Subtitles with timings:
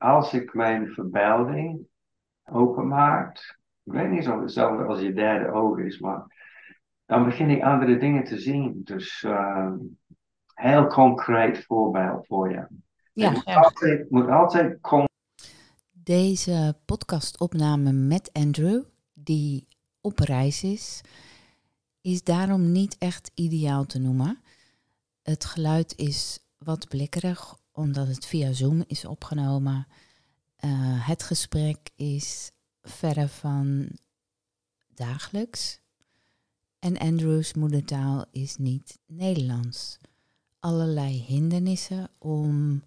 [0.00, 1.86] als ik mijn verbeelding
[2.44, 6.38] openmaak, ik weet niet of het hetzelfde als je derde oog is, maar
[7.06, 8.80] dan begin ik andere dingen te zien.
[8.84, 9.72] Dus uh,
[10.54, 12.66] heel concreet voorbeeld voor je.
[13.12, 14.78] Ja, moet altijd, moet altijd
[15.90, 18.82] Deze podcastopname met Andrew,
[19.14, 19.68] die
[20.00, 21.00] op reis is,
[22.00, 24.38] is daarom niet echt ideaal te noemen.
[25.22, 29.86] Het geluid is wat blikkerig, omdat het via Zoom is opgenomen.
[30.64, 32.50] Uh, het gesprek is
[32.82, 33.88] verre van
[34.94, 35.80] dagelijks.
[36.78, 39.98] En Andrews moedertaal is niet Nederlands.
[40.58, 42.82] Allerlei hindernissen om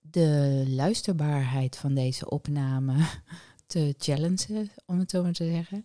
[0.00, 3.06] de luisterbaarheid van deze opname
[3.66, 5.84] te challengen, om het zo maar te zeggen.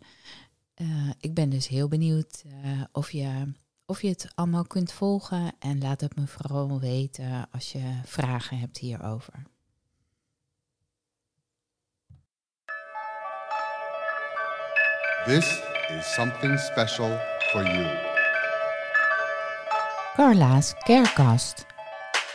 [0.82, 3.54] Uh, ik ben dus heel benieuwd uh, of, je,
[3.94, 8.58] of je het allemaal kunt volgen en laat het me vooral weten als je vragen
[8.60, 9.34] hebt hierover.
[15.26, 15.62] This
[15.98, 17.20] is something special
[17.52, 17.98] for you.
[20.16, 21.66] Carla's Carecast,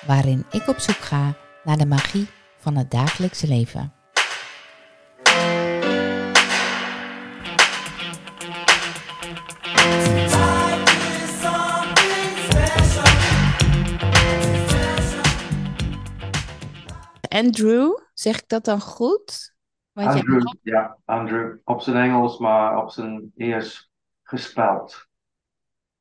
[0.07, 3.98] waarin ik op zoek ga naar de magie van het dagelijkse leven.
[17.39, 19.55] Andrew, zeg ik dat dan goed?
[19.93, 21.57] Want Andrew, ja, Andrew.
[21.65, 23.91] Op zijn Engels, maar op zijn Iers
[24.23, 25.07] gespeld.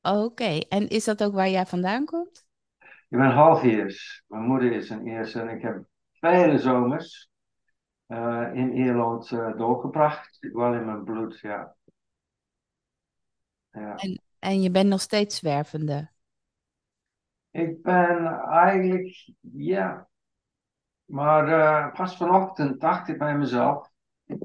[0.02, 2.46] Oké, en is dat ook waar jij vandaan komt?
[2.80, 4.24] Ik ben half Iers.
[4.28, 7.30] Mijn moeder is een Ierse en ik heb vele zomers
[8.08, 10.38] uh, in Ierland uh, doorgebracht.
[10.40, 11.76] Wel in mijn bloed, ja.
[13.72, 13.96] ja.
[13.96, 16.10] En, en je bent nog steeds zwervende?
[17.52, 20.08] Ik ben eigenlijk, ja,
[21.08, 23.90] maar uh, pas vanochtend dacht ik bij mezelf,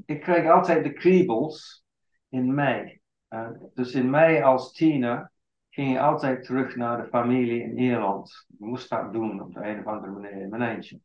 [0.05, 1.85] ik kreeg altijd de kriebels
[2.29, 3.01] in mei.
[3.29, 5.31] Uh, dus in mei als tiener
[5.69, 8.45] ging je altijd terug naar de familie in Ierland.
[8.49, 10.99] Ik moest dat doen op de een of andere manier in mijn eentje.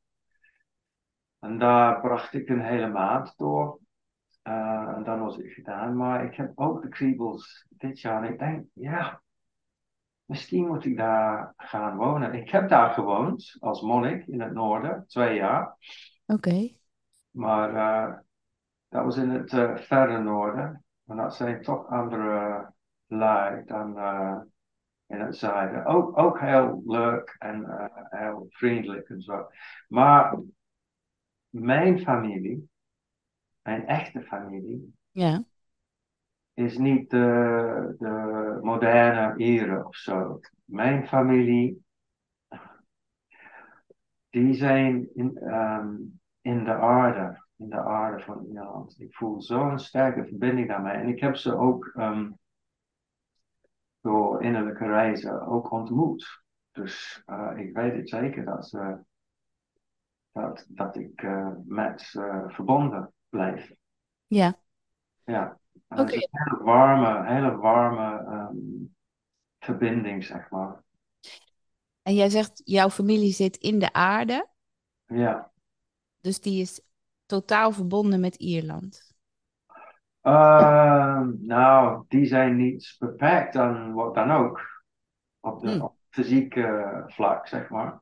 [1.38, 3.78] En daar bracht ik een hele maand door.
[4.44, 5.96] Uh, en dan was het gedaan.
[5.96, 8.22] Maar ik heb ook de kriebels dit jaar.
[8.22, 9.22] En ik denk, ja,
[10.28, 12.34] misschien moet ik daar gaan wonen.
[12.34, 15.76] Ik heb daar gewoond als monnik in het noorden, twee jaar.
[16.26, 16.68] Oké.
[17.30, 18.18] Maar uh,
[18.88, 20.84] dat was in het uh, verre noorden.
[21.06, 22.72] En dat zijn toch andere
[23.06, 24.38] lui dan uh,
[25.06, 25.84] in het zuiden.
[25.84, 29.46] Ook, ook heel leuk en heel vriendelijk en zo.
[29.88, 30.38] Maar
[31.48, 32.68] mijn familie,
[33.62, 35.44] mijn echte familie, ja
[36.58, 40.40] is niet de, de moderne Ieren of zo.
[40.64, 41.84] Mijn familie,
[44.30, 49.00] die zijn in, um, in de aarde, in de aarde van Ierland.
[49.00, 50.94] Ik voel zo'n sterke verbinding daarmee.
[50.94, 52.38] En ik heb ze ook um,
[54.00, 56.42] door innerlijke reizen ook ontmoet.
[56.72, 58.98] Dus uh, ik weet het zeker dat, ze,
[60.32, 63.72] dat, dat ik uh, met ze verbonden blijf.
[64.26, 64.54] Ja.
[65.24, 65.58] Ja.
[65.88, 66.04] Okay.
[66.04, 68.96] Het is een hele warme, hele warme um,
[69.58, 70.82] verbinding, zeg maar.
[72.02, 74.48] En jij zegt, jouw familie zit in de aarde.
[75.06, 75.50] Ja.
[76.20, 76.80] Dus die is
[77.26, 79.16] totaal verbonden met Ierland.
[80.22, 84.60] Uh, nou, die zijn niet beperkt aan wat dan ook.
[85.40, 85.96] Op de hmm.
[86.08, 88.00] fysieke vlak, zeg maar.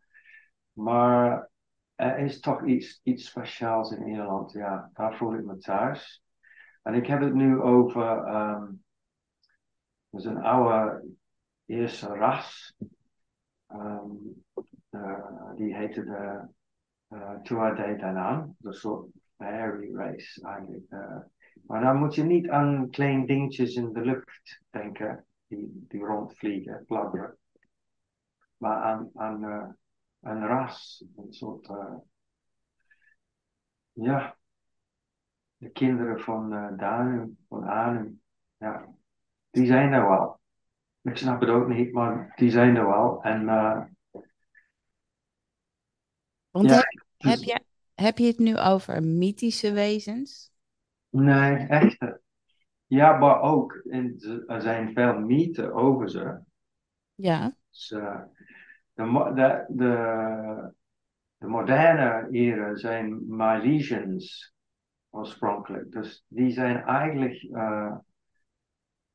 [0.73, 1.51] Maar
[1.95, 4.91] er is toch iets, iets speciaals in Ierland, ja.
[4.93, 6.25] Daar voel ik me thuis.
[6.87, 8.85] En ik heb het nu over um,
[10.11, 11.05] een oude
[11.65, 12.77] eerste ras.
[13.69, 14.03] Uh,
[15.55, 16.49] die heette de
[17.09, 18.57] uh, Tuatha Danann.
[18.61, 20.85] Een soort fairy race eigenlijk.
[20.91, 21.19] Uh,
[21.67, 25.27] maar dan moet je niet aan kleine dingetjes in de lucht denken.
[25.47, 27.39] Die, die rondvliegen, fladderen.
[28.57, 29.69] Maar aan, aan uh,
[30.21, 31.05] een ras.
[31.17, 31.69] Een soort...
[33.93, 34.37] ja,
[35.57, 38.19] de kinderen van uh, van Anu,
[38.57, 38.89] ja,
[39.51, 40.41] die zijn er wel.
[41.03, 43.23] Ik snap het ook niet, maar die zijn er wel.
[43.23, 43.83] En, uh,
[46.51, 46.85] Want heb,
[47.17, 47.61] dus je,
[47.95, 50.53] heb je het nu over mythische wezens?
[51.11, 52.21] Nee, echte.
[52.87, 53.85] Ja, maar ook,
[54.47, 56.41] er zijn veel mythen over ze.
[57.15, 57.57] Ja.
[57.71, 58.21] Dus, uh,
[58.93, 60.75] de, de, de,
[61.37, 64.56] de moderne eren zijn Milesians
[65.11, 65.93] oorspronkelijk.
[65.93, 67.95] Dus die zijn eigenlijk uh,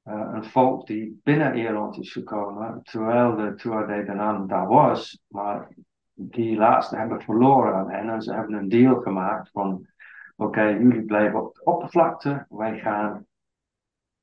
[0.03, 5.67] uh, een volk die binnen Ierland is gekomen, terwijl de Tuatha daar was, maar
[6.13, 7.89] die laatste hebben verloren.
[7.89, 9.87] En ze hebben een deal gemaakt van,
[10.35, 13.25] oké, jullie blijven op de oppervlakte, wij gaan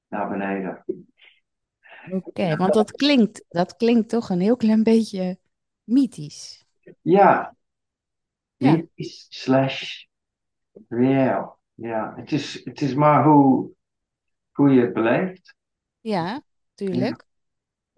[0.09, 0.85] naar beneden.
[2.11, 5.39] Oké, want dat klinkt, dat klinkt toch een heel klein beetje
[5.85, 6.67] mythisch.
[7.01, 7.57] Ja,
[8.57, 8.73] Ja.
[8.73, 10.05] mythisch slash
[10.89, 11.58] reëel.
[11.81, 13.71] Ja, het is, het is maar hoe,
[14.53, 15.55] hoe je het beleeft.
[16.01, 16.43] Ja,
[16.75, 17.25] tuurlijk.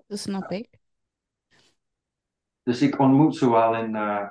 [0.06, 0.69] Dat snap ik.
[2.62, 4.29] Dus ik ontmoet ze wel in, eh,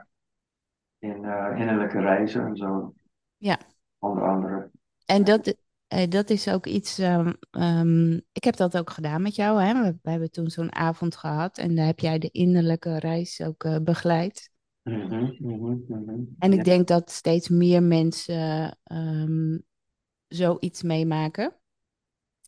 [0.99, 2.93] in eh, innerlijke reizen en zo.
[3.37, 3.59] Ja.
[3.99, 4.71] Onder andere.
[5.05, 5.55] En dat,
[5.87, 6.99] eh, dat is ook iets.
[6.99, 9.61] ehm, ehm, ik heb dat ook gedaan met jou.
[9.61, 9.81] Hè?
[9.83, 13.83] We, we hebben toen zo'n avond gehad en daar heb jij de innerlijke reis ook
[13.83, 14.51] begeleid.
[14.89, 16.25] Mhm, mhm, mhm.
[16.39, 16.63] En ik Ja.
[16.63, 19.57] denk dat steeds meer mensen ehm,
[20.27, 21.53] zoiets meemaken.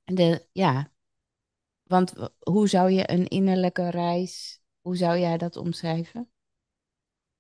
[0.04, 0.92] De, ja,
[1.84, 6.32] want hoe zou je een innerlijke reis, hoe zou jij dat omschrijven?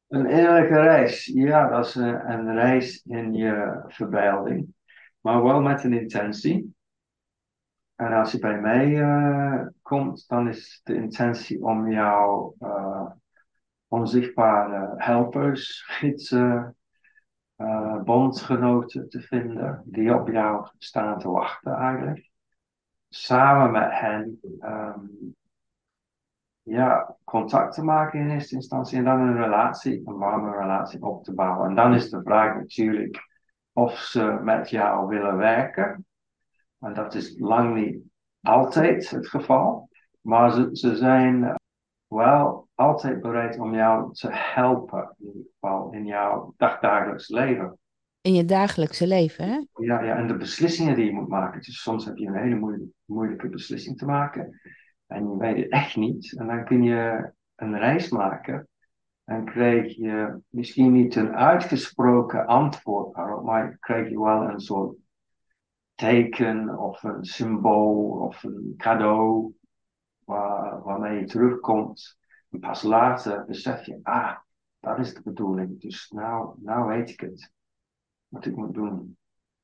[0.07, 4.73] Een innerlijke reis, ja, dat is een, een reis in je verbeelding,
[5.21, 6.73] maar wel met een intentie.
[7.95, 13.05] En als je bij mij eh, komt, dan is de intentie om jouw eh,
[13.91, 16.75] onzichtbare helpers, gidsen,
[17.55, 22.29] eh, bondgenoten te vinden, die op jou staan te wachten eigenlijk.
[23.09, 25.05] Samen met hen ehm,
[26.61, 31.23] ja, contact te maken in eerste instantie en dan een relatie, een warme relatie op
[31.23, 31.69] te bouwen.
[31.69, 33.27] En dan is de vraag natuurlijk
[33.73, 36.05] of ze met jou willen werken.
[36.79, 37.99] En dat is lang niet
[38.41, 39.89] altijd het geval.
[40.21, 41.59] Maar ze, ze zijn
[42.15, 47.77] wel altijd bereid om jou te helpen, in ieder geval in jouw dagdagelijks leven.
[48.21, 49.65] In je dagelijkse leven, hè?
[49.85, 51.61] Ja, ja, en de beslissingen die je moet maken.
[51.61, 54.59] Dus soms heb je een hele moeilijke, moeilijke beslissing te maken.
[55.07, 56.37] En je weet het echt niet.
[56.37, 58.67] En dan kun je een reis maken.
[59.23, 64.95] En krijg je misschien niet een uitgesproken antwoord daarop, maar krijg je wel een soort
[65.95, 69.53] teken of een symbool of een cadeau
[70.25, 72.17] waar, waarmee je terugkomt.
[72.49, 74.37] En pas later besef je, ah,
[74.79, 75.81] dat is de bedoeling.
[75.81, 77.51] Dus nou, nou weet ik het.
[78.27, 79.17] Wat ik moet doen.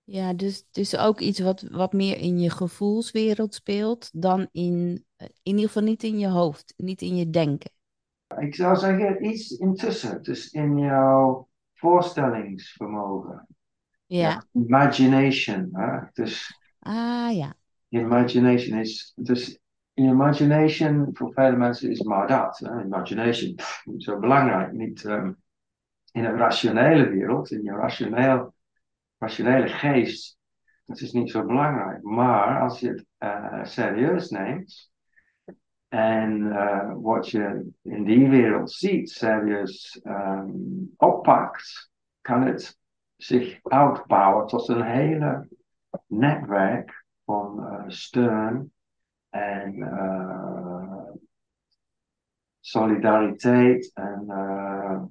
[0.03, 5.31] Ja, dus, dus ook iets wat, wat meer in je gevoelswereld speelt dan in, in
[5.43, 7.71] ieder geval niet in je hoofd, niet in je denken.
[8.39, 10.23] Ik zou zeggen, iets intussen.
[10.23, 13.47] Dus in jouw voorstellingsvermogen.
[14.05, 14.45] Ja.
[14.51, 15.69] Imagination.
[15.71, 15.99] Hè?
[16.13, 16.57] Dus
[16.87, 17.53] Ah ja.
[17.89, 19.13] imagination is.
[19.15, 19.59] Dus
[20.05, 22.59] imagination voor vele mensen is maar dat.
[22.59, 24.71] Imagination, pff, niet zo belangrijk.
[24.71, 25.31] Niet ehm,
[26.11, 28.53] in een rationele wereld, in je rationeel,
[29.17, 30.37] rationele geest.
[30.85, 32.03] Dat is niet zo belangrijk.
[32.03, 34.91] Maar als je het eh, serieus neemt.
[35.87, 40.51] En eh, wat je in die wereld ziet, serieus ehm,
[40.95, 41.91] oppakt,
[42.21, 42.77] kan het
[43.15, 45.47] zich uitbouwen tot een hele
[46.07, 48.71] netwerk van eh, steun
[49.29, 51.11] en eh,
[52.59, 53.91] solidariteit.
[53.93, 55.03] En eh,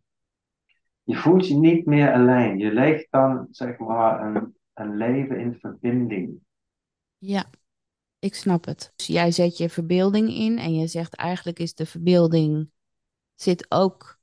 [1.03, 2.59] je voelt je niet meer alleen.
[2.59, 6.41] Je leeft dan, zeg maar, een, een leven in verbinding.
[7.19, 7.51] Ja,
[8.19, 8.93] ik snap het.
[8.97, 12.71] Dus jij zet je verbeelding in en je zegt eigenlijk is de verbeelding
[13.35, 14.19] zit ook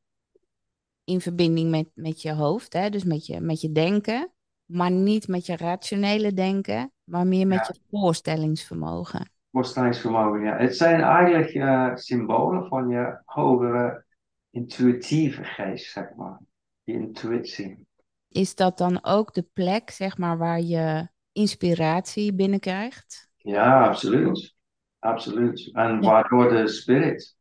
[1.03, 2.89] in verbinding met, met je hoofd, hè?
[2.89, 4.31] Dus met je, met je denken,
[4.65, 7.73] maar niet met je rationele denken, maar meer met Ja.
[7.73, 9.31] je voorstellingsvermogen.
[9.53, 10.57] Ja.
[10.57, 14.05] Het zijn eigenlijk eh, symbolen van je hogere
[14.49, 16.39] intuïtieve geest, zeg maar.
[16.83, 17.87] Je intuïtie.
[18.27, 23.29] Is dat dan ook de plek, zeg maar, waar je inspiratie binnenkrijgt?
[23.37, 24.55] Ja, absoluut.
[24.99, 25.69] Absoluut.
[25.73, 27.35] En waardoor de spirit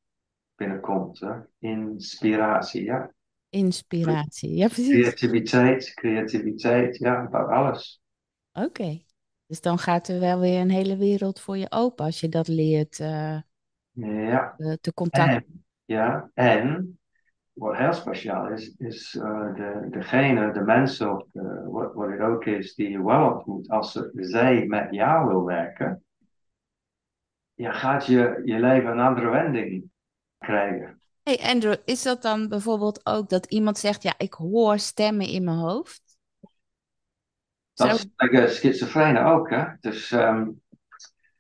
[0.55, 1.35] binnenkomt, hè.
[1.59, 3.13] Inspiratie, ja.
[3.49, 4.89] Inspiratie, ja precies.
[4.89, 8.03] Creativiteit, creativiteit, ja, dat alles.
[8.53, 9.03] Oké.
[9.53, 12.49] Dus dan gaat er wel weer een hele wereld voor je open als je dat
[12.49, 13.37] leert eh,
[13.91, 14.55] Ja.
[14.57, 15.35] te, te contacten.
[15.35, 16.99] En, ja, en
[17.53, 22.21] wat heel speciaal is, is eh, de, degene, de mensen, of de, wat, wat het
[22.21, 26.05] ook is, die je wel ontmoet, als ze, zij met jou wil werken,
[27.55, 29.85] ja, gaat je, je leven een andere wending
[30.39, 31.01] krijgen.
[31.23, 35.45] Hey Andrew, is dat dan bijvoorbeeld ook dat iemand zegt, ja, ik hoor stemmen in
[35.45, 36.12] mijn hoofd?
[37.89, 39.65] Dat is like schizofrene ook, hè?
[39.81, 40.49] Dus ehm,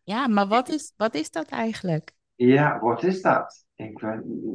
[0.02, 2.12] Ja, maar wat is, wat is dat eigenlijk?
[2.34, 3.66] ja, wat is dat?
[3.74, 4.02] Ik,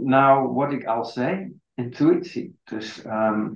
[0.03, 2.59] nou, wat ik al zei, intuïtie.
[2.63, 3.49] Dus ehm,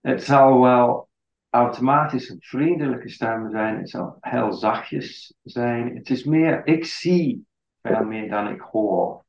[0.00, 1.08] het zal wel
[1.50, 3.76] automatisch een vriendelijke stem zijn.
[3.76, 5.96] Het zal heel zachtjes zijn.
[5.96, 7.46] Het is meer, ik zie
[7.82, 9.24] veel meer dan ik hoor.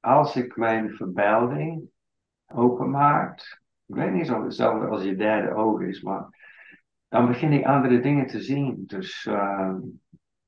[0.00, 1.90] Als ik mijn verbeelding
[2.46, 3.60] openmaakt.
[3.86, 6.28] Ik weet niet of hetzelfde als je derde oog is, maar
[7.08, 8.84] dan begin ik andere dingen te zien.
[8.86, 9.74] Dus uh,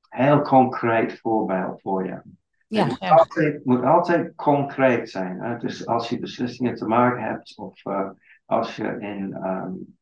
[0.09, 2.23] heel concreet voorbeeld voor je.
[2.69, 5.41] Ja, het moet altijd, moet altijd, concreet zijn.
[5.41, 5.59] Hè?
[5.59, 8.11] Dus als je beslissingen te maken hebt of uh,
[8.45, 9.97] als je in um,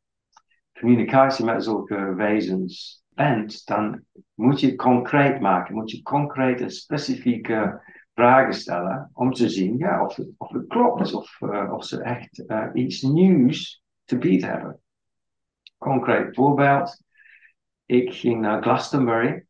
[0.78, 4.02] communicatie met zulke wezens bent, dan
[4.34, 5.74] moet je het concreet maken.
[5.74, 7.80] Moet je concreet en specifieke
[8.14, 12.02] vragen stellen om te zien ja, of, het, of het klopt, of, uh, of ze
[12.02, 14.80] echt uh, iets nieuws te bieden hebben.
[15.78, 17.02] Concreet voorbeeld.
[17.84, 19.46] Ik ging naar Glastonbury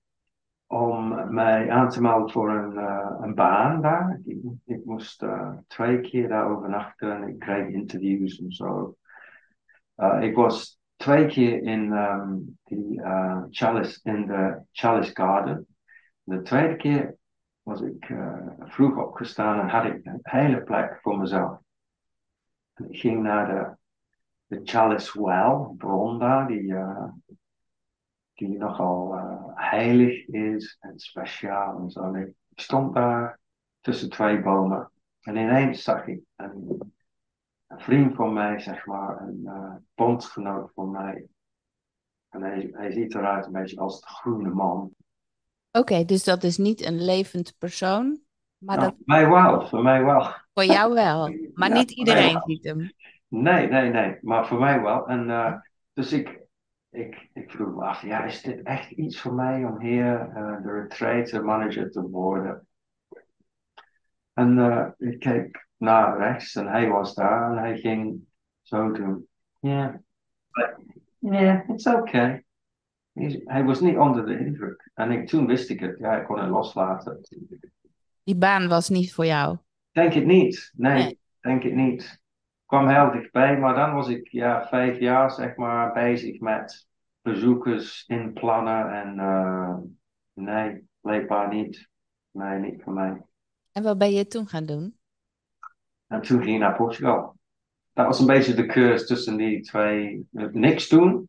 [0.66, 4.20] om mij aan te melden voor een, uh, een baan daar.
[4.24, 5.24] Ik, ik moest
[5.66, 8.96] twee keer daar overnachten en ik kreeg interviews en zo.
[10.20, 15.66] ik was twee keer in um, in de Chalice Garden.
[16.22, 17.16] De tweede keer
[17.62, 18.14] was ik
[18.58, 21.58] vroeg opgestaan en had ik een hele plek voor mezelf.
[22.76, 23.75] Ik ging naar de,
[24.46, 27.08] de Chalice Well, bron daar, die, uh,
[28.34, 32.14] die nogal uh, heilig is en speciaal en zo.
[32.14, 33.38] Ik stond daar
[33.80, 36.92] tussen twee bomen en ineens zag ik een,
[37.66, 39.48] een vriend van mij, zeg maar, een
[39.94, 41.26] bondgenoot van mij.
[42.28, 44.90] En hij, hij ziet eruit een beetje als de groene man.
[45.72, 48.20] Oké, dus dat is niet een levend persoon.
[48.58, 48.96] Maar nou, dat...
[48.96, 50.34] Voor mij wel, voor mij wel.
[50.54, 52.92] Voor jou wel, maar Ja, niet iedereen ziet hem.
[53.42, 55.06] Nee, nee, nee, maar voor mij wel.
[55.08, 55.54] En uh,
[55.92, 56.40] dus ik,
[56.90, 60.62] ik, ik vroeg me af, ja, is dit echt iets voor mij om hier uh,
[60.62, 62.66] de retreat manager te worden?
[64.32, 68.20] En uh, ik keek naar rechts en hij was daar en hij ging
[68.62, 69.28] zo doen.
[69.60, 70.00] Ja,
[71.18, 72.44] yeah, it's okay.
[73.44, 74.90] Hij was niet onder de indruk.
[74.94, 75.98] En ik, toen wist ik het.
[75.98, 77.20] Ja, ik kon het loslaten.
[78.22, 79.58] Die baan was niet voor jou.
[79.90, 80.72] Denk het niet.
[80.74, 81.18] Nee, Nee.
[81.40, 82.24] denk het niet.
[82.66, 86.88] Ik kwam heel dichtbij, maar dan was ik ja, vijf jaar zeg maar bezig met
[87.20, 88.92] bezoekers inplannen.
[88.92, 89.76] En uh,
[90.32, 91.88] nee, blijkbaar niet.
[92.30, 93.22] Nee, niet voor mij.
[93.72, 94.98] En wat ben je toen gaan doen?
[96.06, 97.36] En toen ging ik naar Portugal.
[97.92, 100.28] Dat was een beetje de cursus tussen die twee.
[100.50, 101.28] Niks doen.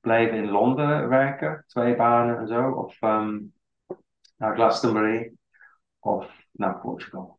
[0.00, 2.70] Blijven in Londen werken, twee banen en zo.
[2.70, 3.52] Of um,
[4.36, 5.32] naar Glastonbury.
[5.98, 7.38] Of naar Portugal.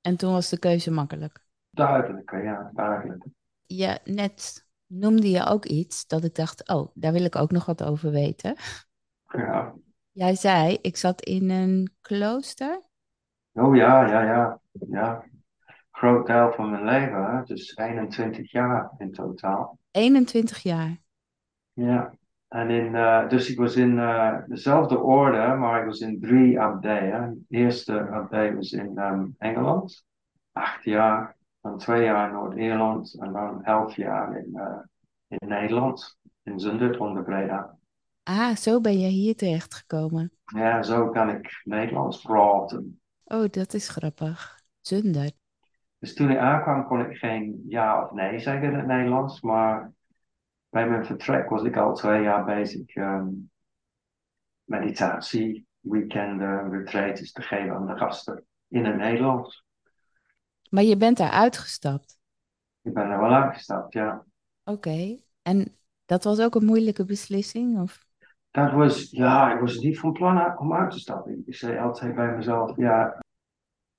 [0.00, 1.44] En toen was de keuze makkelijk.
[1.76, 3.24] Duidelijk, ja, duidelijk.
[3.66, 7.64] Je, net noemde je ook iets dat ik dacht, oh, daar wil ik ook nog
[7.66, 8.56] wat over weten.
[9.28, 9.74] Ja.
[10.10, 12.82] Jij zei, ik zat in een klooster.
[13.52, 14.60] Oh ja, ja, ja.
[14.88, 15.24] ja.
[15.90, 17.42] Groot deel van mijn leven, hè?
[17.42, 19.78] dus 21 jaar in totaal.
[19.90, 20.96] 21 jaar.
[21.72, 22.14] Ja.
[22.48, 26.60] En in, uh, dus ik was in uh, dezelfde orde, maar ik was in drie
[26.60, 27.44] abdijen.
[27.48, 30.04] De eerste abdij was in um, Engeland,
[30.52, 31.35] acht jaar.
[31.66, 34.78] Dan twee jaar in Noord-Ierland en dan elf jaar in, uh,
[35.28, 37.78] in Nederland, in Zundert onder Breda.
[38.22, 40.32] Ah, zo ben je hier terecht gekomen.
[40.44, 43.00] Ja, zo kan ik Nederlands praten.
[43.24, 44.60] Oh, dat is grappig.
[44.80, 45.34] Zundert.
[45.98, 49.92] Dus toen ik aankwam kon ik geen ja of nee zeggen in het Nederlands, maar
[50.68, 53.50] bij mijn vertrek was ik al twee jaar bezig um,
[54.64, 59.65] meditatie, weekenden, retreats te geven aan de gasten in het Nederlands.
[60.70, 62.18] Maar je bent daar uitgestapt.
[62.82, 64.24] Ik ben er wel uitgestapt, ja.
[64.64, 64.76] Oké.
[64.76, 65.24] Okay.
[65.42, 67.80] En dat was ook een moeilijke beslissing?
[67.80, 68.04] Of?
[68.50, 71.42] Dat was, ja, ik was niet van plan om uit te stappen.
[71.46, 73.22] Ik zei altijd bij mezelf, ja,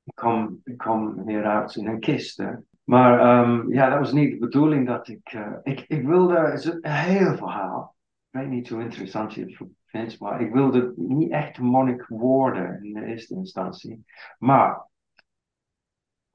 [0.04, 2.38] ik kom, ik kom hier uit in een kist.
[2.38, 2.52] Hè.
[2.84, 5.34] Maar um, ja, dat was niet de bedoeling dat ik.
[5.34, 6.38] Uh, ik, ik wilde.
[6.38, 7.96] Het is een heel verhaal.
[8.30, 12.84] Ik weet niet hoe interessant je het vindt, maar ik wilde niet echt monnik worden
[12.84, 14.06] in de eerste instantie.
[14.38, 14.86] Maar.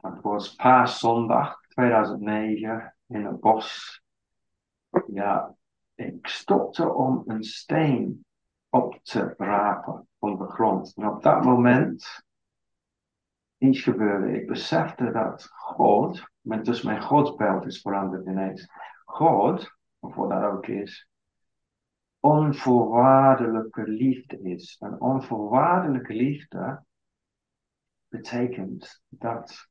[0.03, 4.01] Het was paaszondag 2009 in het bos.
[5.07, 5.55] Ja,
[5.95, 8.25] ik stopte om een steen
[8.69, 10.97] op te rapen van de grond.
[10.97, 12.25] En op dat moment
[13.59, 14.41] iets gebeurde.
[14.41, 18.71] Ik besefte dat God, met dus mijn godsbeeld is veranderd ineens.
[19.05, 21.09] God, of wat dat ook is,
[22.21, 24.77] onvoorwaardelijke liefde is.
[24.81, 26.85] En onvoorwaardelijke liefde
[28.09, 29.71] betekent dat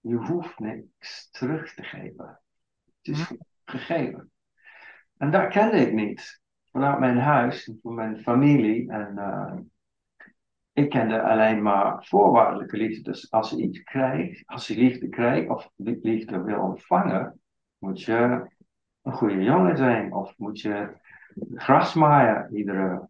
[0.00, 2.40] je hoeft niks terug te geven.
[2.84, 3.32] Het is
[3.64, 4.30] gegeven.
[5.16, 6.40] En dat kende ik niet.
[6.70, 9.54] Vanuit mijn huis, van mijn familie en uh,
[10.72, 13.10] ik kende alleen maar voorwaardelijke liefde.
[13.10, 17.40] Dus als je iets krijgt, als je liefde krijgt of liefde wil ontvangen,
[17.78, 18.46] moet je
[19.02, 20.12] een goede jongen zijn.
[20.12, 20.96] Of moet je
[21.54, 23.08] gras maaien iedere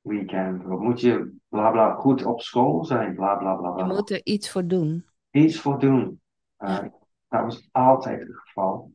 [0.00, 0.64] weekend.
[0.64, 3.14] Of moet je bla bla goed op school zijn.
[3.14, 3.70] Bla bla bla.
[3.70, 3.86] bla.
[3.86, 5.04] Je moet er iets voor doen.
[5.30, 6.20] Iets voor doen.
[6.58, 6.98] Uh, Ja.
[7.28, 8.92] Dat was altijd het geval.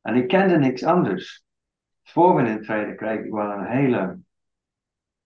[0.00, 1.44] En ik kende niks anders.
[2.02, 4.18] Voor mijn intrede kreeg ik wel een hele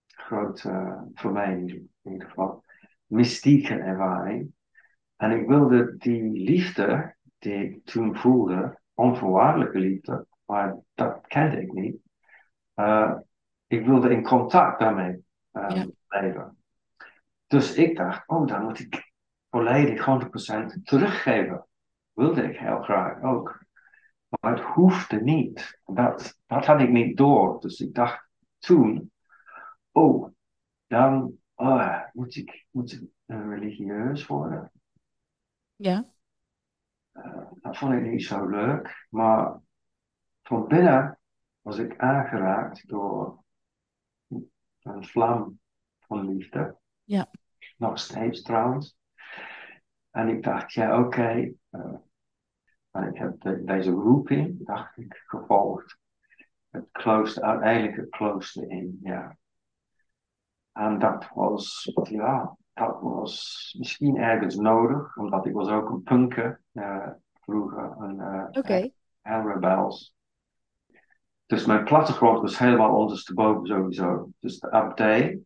[0.07, 2.63] grote, voor mij in ieder geval,
[3.05, 4.53] mystieke ervaring.
[5.15, 11.71] En ik wilde die liefde die ik toen voelde, onvoorwaardelijke liefde, maar dat kende ik
[11.71, 11.97] niet.
[12.75, 13.17] Uh,
[13.67, 15.23] ik wilde in contact daarmee
[15.53, 16.53] uh, ja.
[17.47, 19.08] Dus ik dacht, oh, dan moet ik
[19.49, 20.05] volledig
[20.79, 21.65] 100% teruggeven.
[22.13, 23.63] Wilde ik heel graag ook.
[24.29, 25.79] Maar het hoefde niet.
[25.85, 27.59] Dat, dat had ik niet door.
[27.59, 28.27] Dus ik dacht
[28.57, 29.11] toen,
[29.91, 30.33] oh,
[30.87, 34.71] dan oh, moet, ik, moet ik religieus worden.
[35.75, 36.09] Ja.
[37.13, 39.07] Uh, dat vond ik niet zo leuk.
[39.09, 39.59] Maar
[40.43, 41.19] van binnen
[41.61, 43.43] was ik aangeraakt door
[44.81, 45.59] een vlam
[45.99, 46.77] van liefde.
[47.03, 47.29] Ja.
[47.77, 48.98] Nog steeds trouwens.
[50.11, 51.05] En ik dacht, ja, oké.
[51.05, 55.97] Okay, uh, ik heb de, deze roeping, dacht ik, gevolgd.
[56.69, 59.37] Het klooster, uiteindelijk het klooster in, ja.
[60.71, 66.61] En dat was, ja, dat was misschien ergens nodig, omdat ik was ook een punker
[66.73, 68.93] uh, vroeger, een uh, okay.
[69.21, 70.15] rebels.
[71.45, 74.29] Dus mijn plattegrond was helemaal ondersteboven sowieso.
[74.39, 75.39] Dus de abdij, uh,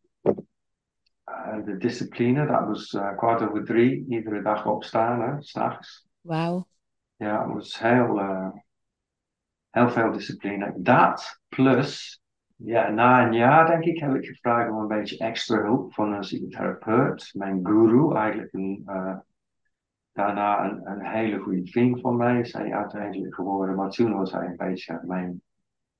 [1.62, 6.08] de discipline, dat was kwart over drie, iedere dag opstaan, s'nachts.
[6.22, 6.68] Wauw.
[7.16, 8.20] Ja, het was heel,
[9.70, 10.74] heel veel discipline.
[10.78, 12.22] Dat plus
[12.56, 16.14] ja, na een jaar denk ik heb ik gevraagd om een beetje extra hulp van
[16.14, 17.32] een psychotherapeut.
[17.34, 18.84] Mijn guru, eigenlijk een,
[20.14, 23.76] daarna een, een, hele goede vriend van mij is hij uiteindelijk geworden.
[23.76, 25.42] Maar toen was hij een beetje mijn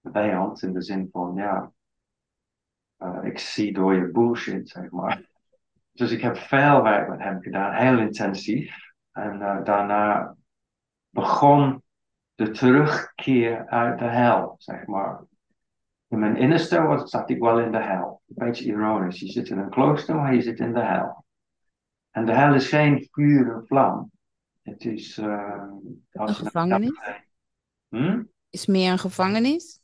[0.04, 1.72] vijand in de zin van, ja,
[3.00, 5.32] uh, ik zie door je bullshit, zeg maar.
[5.94, 8.76] Dus ik heb veel werk met hem gedaan, heel intensief.
[9.12, 10.36] En uh, daarna
[11.10, 11.84] begon
[12.36, 15.24] de terugkeer uit de hel, zeg maar.
[16.08, 18.22] In mijn innerste was, zat ik wel in de hel.
[18.28, 19.20] Een beetje ironisch.
[19.20, 21.26] Je zit in een klooster, maar je zit in de hel.
[22.12, 24.12] En de hel is geen vuur en vlam.
[24.62, 25.18] Het is...
[25.18, 25.64] Uh,
[26.12, 27.02] als een gevangenis?
[27.90, 28.24] Hm?
[28.50, 29.82] Is meer een gevangenis?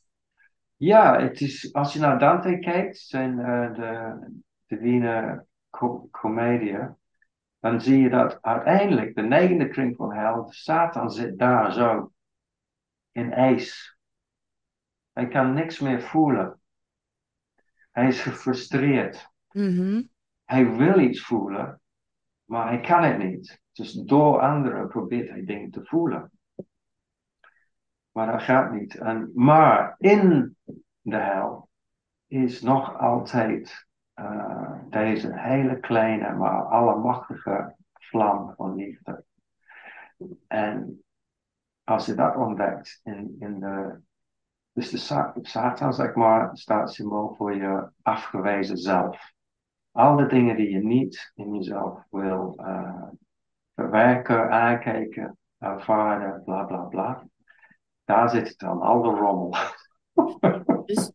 [0.75, 4.19] Ja, het is, als je naar Dante kijkt, zijn uh, de,
[4.65, 5.47] de Wiener
[6.11, 6.77] Comedie,
[7.59, 12.11] dan zie je dat uiteindelijk de negende kring van hel, Satan zit daar zo
[13.11, 13.97] in ijs.
[15.11, 16.61] Hij kan niks meer voelen.
[17.91, 19.29] Hij is gefrustreerd.
[19.51, 20.09] Mm
[20.45, 21.81] Hij wil iets voelen,
[22.45, 23.61] maar hij kan het niet.
[23.71, 26.31] Dus door anderen probeert hij dingen te voelen.
[28.11, 28.95] Maar dat gaat niet.
[28.95, 30.55] En, maar in
[31.01, 31.69] de hel
[32.27, 33.88] is nog altijd
[34.19, 39.23] uh, deze hele kleine, maar allemachtige vlam van liefde.
[40.47, 41.03] En
[41.83, 44.01] als je dat ontdekt in, in de
[44.79, 49.31] dus de Satan, zeg maar, staat symbool voor je afgewezen zelf.
[49.91, 53.07] Alle dingen die je niet in jezelf wil uh,
[53.75, 57.23] verwerken, aankijken, ervaren, bla bla bla.
[58.03, 59.55] Daar zit het dan, al de rommel.
[60.85, 61.11] dus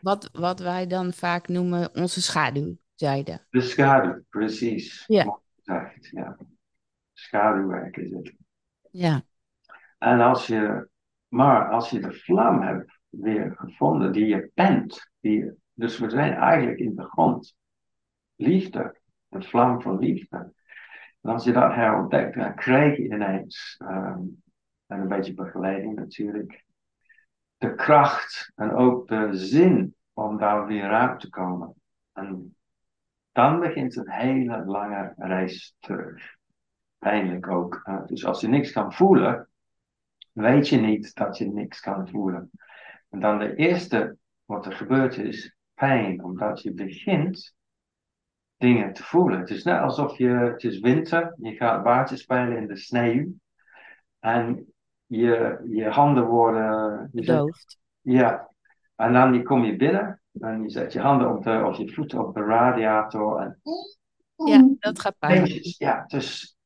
[0.00, 3.40] wat, wat wij dan vaak noemen onze schaduwzijde.
[3.50, 5.04] De schaduw, precies.
[5.06, 5.40] Ja.
[5.56, 6.36] Gezegd, ja.
[7.12, 8.34] Schaduwwerk is het.
[8.90, 9.22] Ja.
[9.98, 10.88] En als je
[11.28, 16.32] maar als je de vlam hebt weer gevonden, die je bent, die, dus we zijn
[16.32, 17.56] eigenlijk in de grond
[18.36, 18.96] liefde,
[19.28, 20.52] de vlam van liefde.
[21.20, 24.42] En als je dat herontdekt, dan krijg je ineens, um,
[24.86, 26.64] en een beetje begeleiding natuurlijk,
[27.58, 31.74] de kracht en ook de zin om daar weer uit te komen.
[32.12, 32.56] En
[33.32, 36.36] dan begint een hele lange reis terug.
[36.98, 37.82] Pijnlijk ook.
[37.84, 39.48] Uh, dus als je niks kan voelen,
[40.32, 42.50] weet je niet dat je niks kan voelen.
[43.10, 47.56] En dan de eerste wat er gebeurt is pijn, omdat je begint
[48.56, 49.38] dingen te voelen.
[49.38, 53.32] Het is net alsof je, het is winter, je gaat water spelen in de sneeuw
[54.18, 54.72] en
[55.08, 57.08] je, je handen worden...
[57.12, 57.78] Bedoofd.
[58.00, 58.50] Ja,
[58.96, 62.26] en dan kom je binnen en je zet je handen op de, of je voeten
[62.26, 63.40] op de radiator.
[63.40, 63.60] En,
[64.36, 65.48] ja, dat gaat pijn.
[65.62, 66.56] Ja, dus,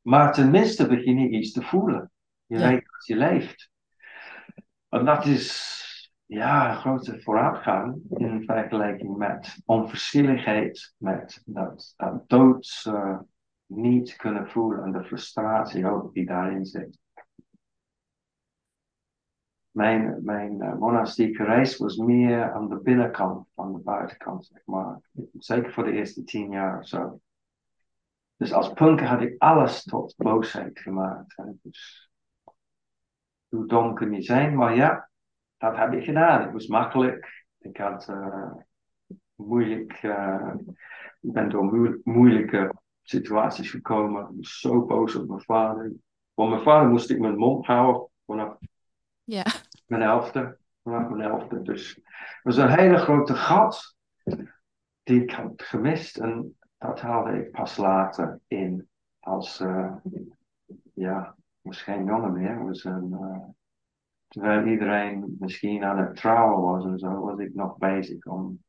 [0.00, 2.10] maar tenminste begin je iets te voelen.
[2.46, 2.68] Je ja.
[2.68, 3.70] weet dat je leeft.
[4.88, 5.78] En dat is
[6.26, 13.18] ja, een grote vooruitgang in vergelijking met onverschilligheid, met dat, dat doods uh,
[13.66, 16.98] niet kunnen voelen en de frustratie ook die daarin zit.
[19.70, 25.00] Mijn, mijn uh, monastieke reis was meer aan de binnenkant dan de buitenkant, zeg maar.
[25.38, 27.20] Zeker voor de eerste tien jaar of zo.
[28.36, 31.36] Dus als punker had ik alles tot boosheid gemaakt.
[31.36, 31.44] Hè.
[31.62, 32.10] Dus
[33.48, 34.56] hoe dom kun je zijn?
[34.56, 35.10] Maar ja,
[35.56, 36.42] dat heb ik gedaan.
[36.42, 37.46] Het was makkelijk.
[37.58, 38.52] Ik had uh,
[39.34, 40.02] moeilijk.
[40.02, 40.54] Uh,
[41.20, 44.22] ik ben door moe moeilijke situaties gekomen.
[44.22, 45.92] Ik was zo boos op mijn vader.
[46.34, 48.56] Voor mijn vader moest ik mijn mond houden vanaf
[49.30, 49.44] Ja.
[49.86, 50.58] mijn elfde.
[50.82, 51.62] Mijn elfde.
[51.62, 53.96] Dus het was een hele grote gat
[55.02, 56.18] die ik had gemist.
[56.18, 58.88] En dat haalde ik pas later in.
[59.20, 59.94] Als, uh,
[60.94, 62.64] ja, was geen jongen meer.
[62.64, 63.48] Was een, uh,
[64.28, 68.62] terwijl iedereen misschien aan het trouwen was en zo, was ik nog bezig om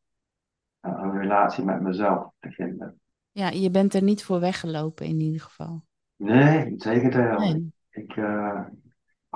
[0.81, 2.99] uh, een relatie met mezelf te vinden.
[3.31, 5.83] Ja, je bent er niet voor weggelopen in ieder geval.
[6.15, 7.39] Nee, in tegendeel.
[7.39, 7.73] Nee.
[7.89, 8.15] Ik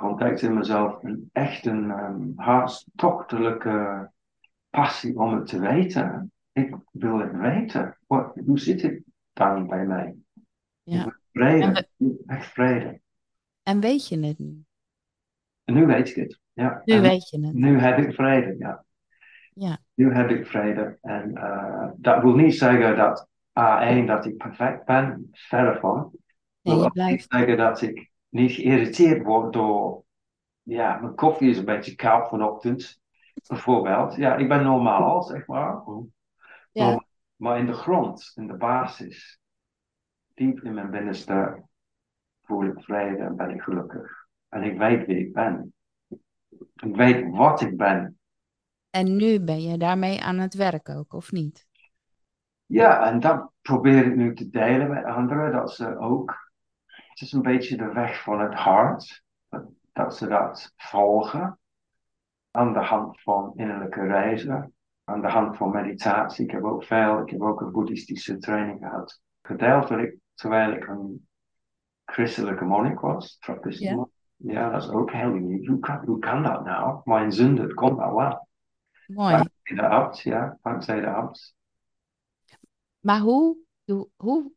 [0.02, 4.10] ontdekte in mezelf een echt een um, hartstochtelijke
[4.70, 6.32] passie om het te weten.
[6.52, 7.98] Ik wil het weten.
[8.06, 10.14] Wat, hoe zit het dan bij mij?
[10.82, 11.18] Ja.
[11.32, 11.88] Vrede.
[12.26, 13.00] Echt vrede.
[13.62, 14.64] En weet je het nu?
[15.64, 16.40] En nu weet ik het.
[16.52, 16.82] Ja.
[16.84, 17.54] Nu en weet je het.
[17.54, 18.84] Nu heb ik vrede, ja.
[19.54, 19.78] Ja.
[19.94, 20.98] Nu heb ik vrede.
[21.00, 23.28] En uh, dat wil niet zeggen dat
[23.60, 26.10] A1 dat ik perfect ben, verre van.
[26.60, 27.10] Nee, je blijft.
[27.10, 30.04] niet zeggen dat ik niet geïrriteerd word door,
[30.62, 33.00] ja, mijn koffie is een beetje koud vanochtend,
[33.48, 34.14] bijvoorbeeld.
[34.14, 35.82] Ja, ik ben normaal, zeg maar.
[36.72, 36.90] Ja.
[36.90, 37.04] Maar,
[37.36, 39.40] maar in de grond, in de basis,
[40.34, 41.62] diep in mijn binnenste,
[42.42, 44.26] voel ik vrede en ben ik gelukkig.
[44.48, 45.74] En ik weet wie ik ben.
[46.74, 48.18] Ik weet wat ik ben.
[48.90, 51.66] En nu ben je daarmee aan het werk ook, of niet?
[52.66, 56.45] Ja, en dat probeer ik nu te delen met anderen, dat ze ook,
[57.16, 61.58] het is een beetje de weg van het hart, dat, dat ze dat volgen
[62.50, 64.74] aan de hand van innerlijke reizen,
[65.04, 66.44] aan de hand van meditatie.
[66.44, 70.72] Ik heb ook veel, ik heb ook een boeddhistische training gehad, gedeeld terwijl ik, terwijl
[70.72, 71.28] ik een
[72.04, 73.80] christelijke monnik was, trappist.
[73.80, 74.06] Ja.
[74.36, 75.66] ja, dat is ook heel uniek.
[75.66, 77.00] Hoe kan, hoe kan dat nou?
[77.04, 78.48] Maar in zonde kon dat wel.
[79.06, 79.36] Mooi.
[79.36, 81.54] Dankzij de abt, ja, dankzij de abt.
[83.00, 83.56] Maar hoe,
[84.16, 84.52] hoe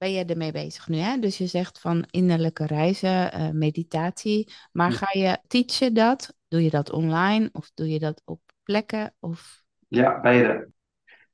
[0.00, 0.96] ben je ermee bezig nu?
[0.96, 1.18] Hè?
[1.18, 4.52] Dus je zegt van innerlijke reizen, uh, meditatie.
[4.72, 4.96] Maar Ja.
[4.96, 6.34] ga je teachen dat?
[6.48, 9.14] Doe je dat online of doe je dat op plekken?
[9.18, 9.62] Of...
[9.88, 10.68] Ja, beide.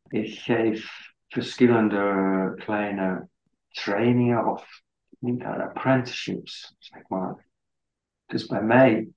[0.09, 3.29] Ik geef verschillende kleine
[3.68, 4.83] trainingen of
[5.20, 7.46] apprenticeships, zeg maar.
[8.26, 9.09] Dus bij mij,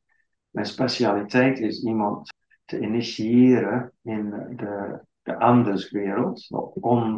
[0.49, 2.33] mijn specialiteit is iemand
[2.65, 6.71] te initiëren in de, de anderswereld, de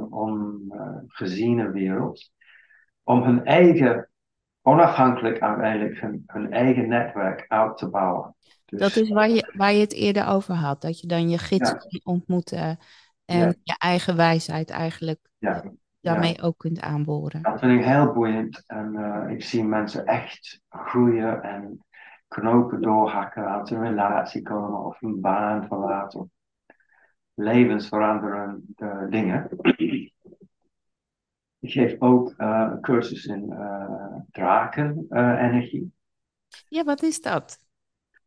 [0.10, 2.32] ongeziene on, uh, wereld,
[3.04, 4.10] om hun eigen,
[4.62, 8.36] onafhankelijk uiteindelijk, hun, hun eigen netwerk uit te bouwen.
[8.66, 11.38] Dus, dat is waar je, waar je het eerder over had, dat je dan je
[11.38, 11.76] gids ja.
[11.76, 12.80] kunt ontmoeten
[13.26, 13.54] en ja.
[13.64, 15.64] je eigen wijsheid eigenlijk ja.
[16.00, 17.42] daarmee ook kunt aanboren.
[17.42, 21.86] Dat vind ik heel boeiend en uh, ik zie mensen echt groeien en
[22.28, 26.32] knopen doorhakken, uit een relatie komen of een baan verlaten
[27.42, 29.50] levensveranderende dingen.
[31.60, 35.94] Ik geef ook uh, een cursus in uh, drakenenergie.
[36.68, 37.60] ja, wat is dat?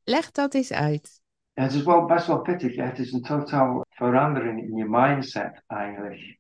[0.04, 1.22] Leg dat eens uit.
[1.52, 2.76] Ja, het is wel best wel pittig.
[2.76, 6.38] Het is een totaal verandering in je mindset eigenlijk.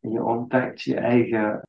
[0.00, 1.62] Je ontdekt je eigen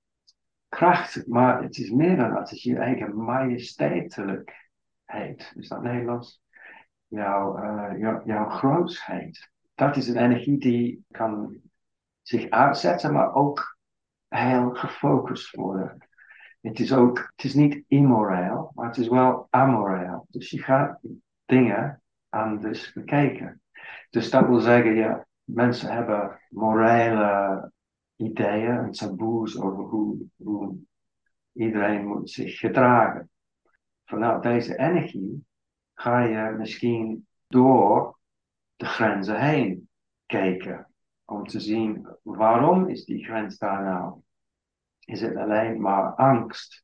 [0.69, 2.39] kracht, maar het is meer dan dat.
[2.39, 5.53] Het is je eigen majesteitelijkheid.
[5.55, 6.41] Is dat Nederlands?
[7.07, 9.49] Jouw, uh, jou, jouw grootsheid.
[9.79, 11.61] Dat is een energie die kan
[12.21, 13.77] zich uitzetten, maar ook
[14.27, 16.07] heel gefocust worden.
[16.61, 20.25] Het is ook, het is niet immoreel, maar het is wel amoreel.
[20.29, 20.99] Dus je gaat
[21.45, 23.61] dingen anders bekijken.
[24.09, 27.71] Dus dat wil zeggen, ja, mensen hebben morele
[28.15, 30.75] ideeën en taboes over hoe, hoe
[31.53, 33.29] iedereen moet zich gedragen.
[34.05, 35.45] Vanuit deze energie
[35.93, 38.18] ga je misschien door
[38.79, 39.89] de grenzen heen
[40.25, 40.87] kijken.
[41.25, 44.21] Om te zien waarom is die grens daar nou?
[44.99, 46.83] Is het alleen maar angst?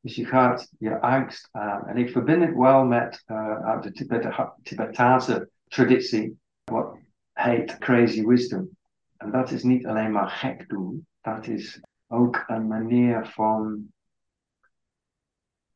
[0.00, 1.86] Dus je gaat je angst aan.
[1.86, 6.98] En ik verbind het wel met uh, de Tibet Tibetaanse traditie, wat
[7.32, 8.76] heet crazy wisdom.
[9.16, 13.92] En dat is niet alleen maar gek doen, dat is ook een manier van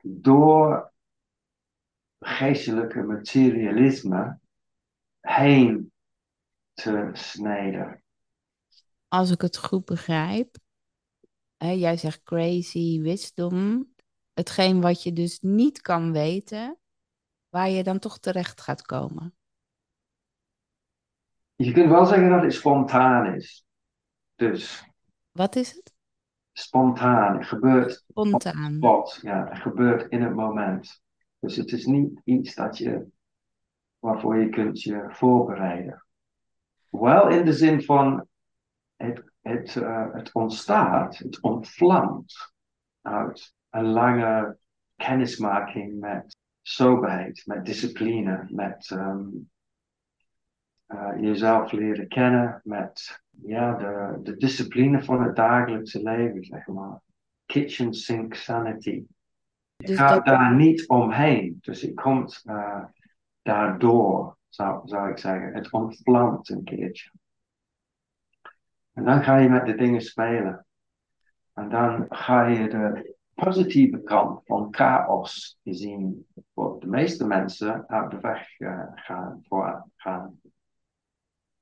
[0.01, 0.93] door
[2.19, 4.39] geestelijke materialisme
[5.25, 5.93] heen
[6.73, 8.03] te snijden.
[9.09, 10.57] Als ik het goed begrijp,
[11.57, 13.93] hè, jij zegt crazy wisdom,
[14.33, 16.79] hetgeen wat je dus niet kan weten,
[17.49, 19.37] waar je dan toch terecht gaat komen.
[21.55, 23.65] Je kunt wel zeggen dat het spontaan is.
[24.35, 24.85] Dus.
[25.31, 25.95] Wat is het?
[26.55, 27.37] spontaan.
[27.37, 28.79] Het gebeurt Spontaan.
[28.79, 31.03] wat, ja, het gebeurt in het moment.
[31.39, 33.07] Dus het is niet iets dat je,
[34.05, 36.05] waarvoor je kunt je voorbereiden.
[36.89, 38.27] Wel in de zin van
[38.97, 42.53] het, het, uh, het ontstaat, het ontvlamt
[43.03, 44.59] uit een lange
[44.97, 49.51] kennismaking met soberheid, met discipline, met um,
[50.89, 57.01] uh, jezelf leren kennen, met ja, de, de discipline van het dagelijkse leven, zeg maar.
[57.47, 59.05] Kitchen sink sanity.
[59.77, 61.59] Je Dus gaat dat- daar niet omheen.
[61.61, 62.85] Dus je komt uh,
[63.45, 65.55] daardoor, zou, zou ik zeggen.
[65.55, 67.11] Het ontvlamt een keertje.
[68.93, 70.67] En dan ga je met de dingen spelen.
[71.53, 76.27] En dan ga je de positieve kant van chaos zien.
[76.55, 80.41] Voor de meeste mensen uit de weg uh, gaan, voor gaan.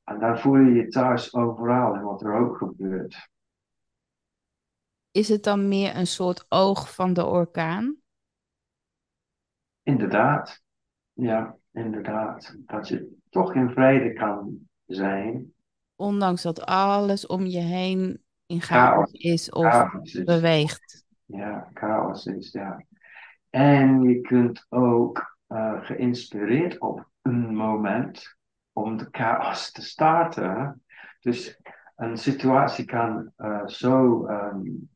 [0.05, 3.31] En dan voel je je thuis overal en wat er ook gebeurt.
[5.11, 7.97] Is het dan meer een soort oog van de orkaan?
[9.83, 10.63] Inderdaad.
[11.13, 12.57] Ja, inderdaad.
[12.67, 15.53] Dat je toch in vrede kan zijn.
[15.97, 20.25] Ondanks dat alles om je heen in chaos is of Chaos is.
[20.25, 21.05] beweegt.
[21.25, 22.85] Ja, chaos is, ja.
[23.51, 28.37] En je kunt ook uh, geïnspireerd op een moment
[28.73, 30.83] om de chaos te starten.
[31.21, 31.61] Dus
[31.97, 34.91] een situatie kan uh, zo um,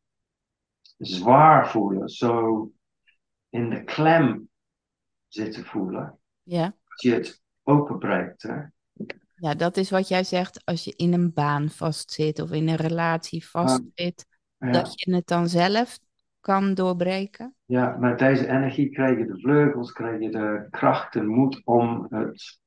[0.97, 2.71] zwaar voelen, zo
[3.49, 4.49] in de klem
[5.29, 6.19] zitten voelen.
[6.47, 6.65] Ja.
[6.65, 8.43] Dat je het openbreekt.
[8.43, 8.55] Hè?
[9.35, 12.77] Ja, dat is wat jij zegt als je in een baan vastzit of in een
[12.77, 14.27] relatie vastzit,
[14.59, 14.71] ja.
[14.71, 15.99] dat je het dan zelf
[16.41, 17.55] kan doorbreken.
[17.65, 22.07] Ja, met deze energie krijg je de vleugels, krijg je de kracht en moed om
[22.11, 22.61] het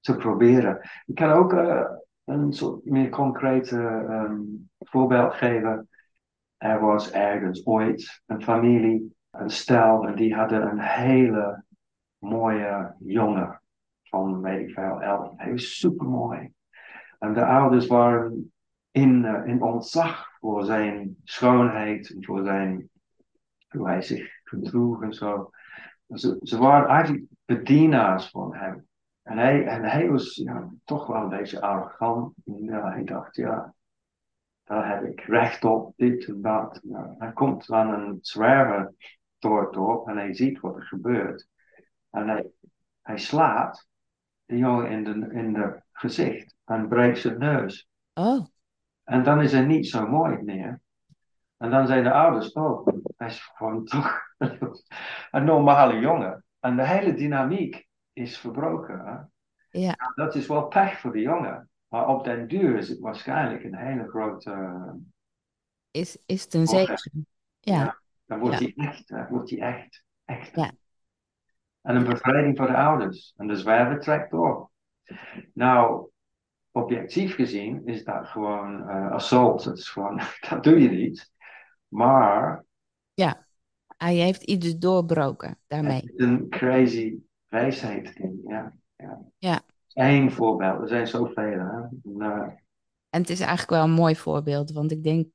[0.00, 0.80] te proberen.
[1.06, 1.84] Ik kan ook uh,
[2.24, 3.76] een soort meer concrete
[4.10, 5.88] um, voorbeeld geven.
[6.56, 11.64] Er was ergens ooit een familie, een stel, en die hadden een hele
[12.18, 13.60] mooie jongen
[14.02, 15.32] van, weet ik elf.
[15.36, 16.52] Hij was super mooi.
[17.18, 18.52] En de ouders waren
[18.90, 22.90] in, uh, in ontzag voor zijn schoonheid, voor zijn,
[23.68, 25.50] hoe hij zich gedroeg en zo.
[26.08, 28.86] Ze, ze waren eigenlijk bedienaars van hem.
[29.22, 32.34] En hij, en hij was ja, toch wel een beetje arrogant.
[32.44, 33.74] Ja, hij dacht, ja,
[34.64, 36.80] daar heb ik recht op, dit en dat.
[37.18, 38.18] Hij komt aan een
[39.62, 41.48] het dorp en hij ziet wat er gebeurt.
[42.16, 42.50] En hij,
[43.02, 43.86] hij slaat
[44.44, 47.88] de jongen in de, in de gezicht en breekt zijn neus.
[48.14, 48.46] Oh.
[49.04, 50.80] En dan is hij niet zo mooi meer.
[51.56, 54.20] En dan zijn de ouders, oh, hij is gewoon toch
[55.30, 56.44] een normale jongen.
[56.60, 59.00] En de hele dynamiek is verbroken.
[59.04, 59.16] Hè?
[59.80, 60.12] Ja.
[60.14, 61.70] Dat is wel pech voor de jongen.
[61.88, 64.50] Maar op den duur is het waarschijnlijk een hele grote.
[64.50, 64.92] Uh,
[65.90, 66.66] is, is het een?
[66.66, 66.96] Ja.
[67.60, 68.00] ja.
[68.24, 68.88] Dan wordt hij ja.
[68.88, 70.54] echt, dan wordt hij echt, echt.
[70.54, 70.70] Ja.
[71.86, 73.34] En een bevrijding voor de ouders.
[73.36, 74.70] En de zwerver trekt door.
[75.54, 76.08] Nou,
[76.70, 79.64] objectief gezien is dat gewoon uh, assault.
[79.64, 81.32] Dat is gewoon, dat doe je niet.
[81.88, 82.64] Maar.
[83.14, 83.46] Ja,
[83.96, 86.02] hij heeft iets doorbroken daarmee.
[86.02, 87.16] Er is een crazy
[87.48, 88.74] wijsheid in, ja.
[88.96, 89.22] Ja.
[89.38, 89.60] ja.
[89.92, 91.58] Eén voorbeeld, er zijn zoveel.
[91.58, 91.80] Hè?
[91.80, 92.48] En, uh,
[93.10, 95.26] en het is eigenlijk wel een mooi voorbeeld, want ik denk,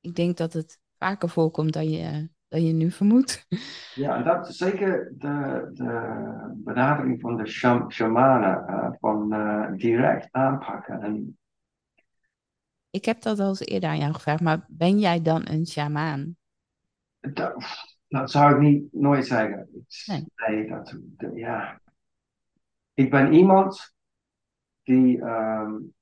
[0.00, 3.46] ik denk dat het vaker voorkomt dan je, dan je nu vermoedt.
[3.94, 10.28] Ja, dat is zeker de, de benadering van de sham, shamanen, uh, van uh, direct
[10.30, 11.00] aanpakken.
[11.00, 11.38] En...
[12.90, 16.36] Ik heb dat al eens eerder aan jou gevraagd, maar ben jij dan een shamaan?
[17.20, 17.54] Dat,
[18.08, 19.68] dat zou ik niet nooit zeggen.
[20.06, 21.80] Nee, nee dat, de, ja.
[22.94, 23.94] Ik ben iemand
[24.82, 25.94] die, um,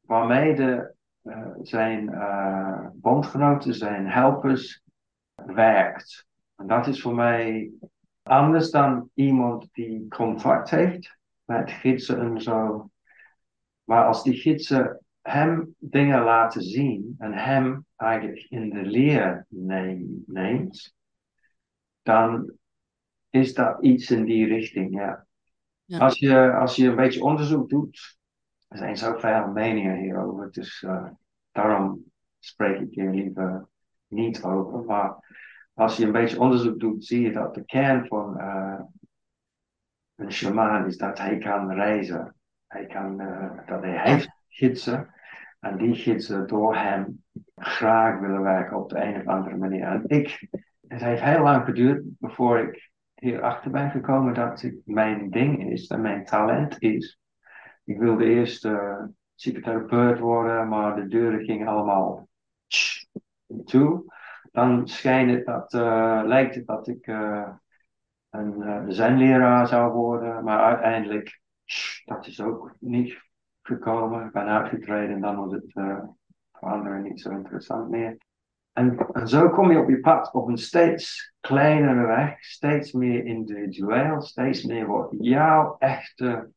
[0.00, 2.10] waarmee de, uh, zijn
[2.94, 4.82] bondgenoten, zijn helpers,
[5.46, 6.26] werkt.
[6.56, 7.70] En dat is voor mij
[8.22, 12.90] anders dan iemand die contact heeft met gidsen en zo.
[13.84, 19.46] Maar als die gidsen hem dingen laten zien en hem eigenlijk in de leer
[20.26, 20.94] neemt,
[22.02, 22.52] dan
[23.30, 25.26] is dat iets in die richting, ja.
[25.84, 25.98] Ja.
[25.98, 28.18] Als, je, als je een beetje onderzoek doet,
[28.68, 31.08] er zijn zoveel meningen hierover, dus uh,
[31.52, 32.04] daarom
[32.38, 33.68] spreek ik hier liever
[34.08, 34.84] niet over.
[34.84, 35.16] Maar
[35.74, 38.80] als je een beetje onderzoek doet, zie je dat de kern van uh,
[40.14, 42.34] een shamaan is dat hij kan reizen.
[42.66, 45.14] Hij kan, uh, dat hij heeft gidsen
[45.60, 50.02] en die gidsen door hem graag willen werken op de een of andere manier.
[50.06, 50.48] Ik,
[50.86, 55.86] het heeft heel lang geduurd voor ik hierachter ben gekomen dat het mijn ding is
[55.86, 57.20] en mijn talent is.
[57.84, 59.02] Ik wilde eerst uh,
[59.34, 62.27] psychotherapeut worden, maar de deuren gingen allemaal
[63.64, 64.14] toe,
[64.52, 67.48] dan schijnt dat, uh, lijkt het dat ik uh,
[68.30, 71.40] een uh, zenleraar zou worden, maar uiteindelijk,
[72.04, 73.26] dat is ook niet
[73.62, 74.26] gekomen.
[74.26, 75.72] Ik ben uitgetreden en dan wordt het
[76.52, 78.16] voor anderen niet zo interessant meer.
[78.72, 83.24] En, en, zo kom je op je pad op een steeds kleinere weg, steeds meer
[83.24, 86.50] individueel, steeds meer wat jouw echte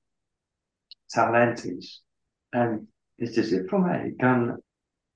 [1.06, 2.06] talent is.
[2.50, 4.08] En dit is het voor mij.
[4.08, 4.62] Ik kan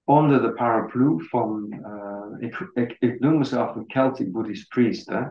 [0.05, 5.09] onder de paraplu van, uh, ik, ik, ik noem mezelf een Celtic Buddhist priest.
[5.09, 5.23] Hè?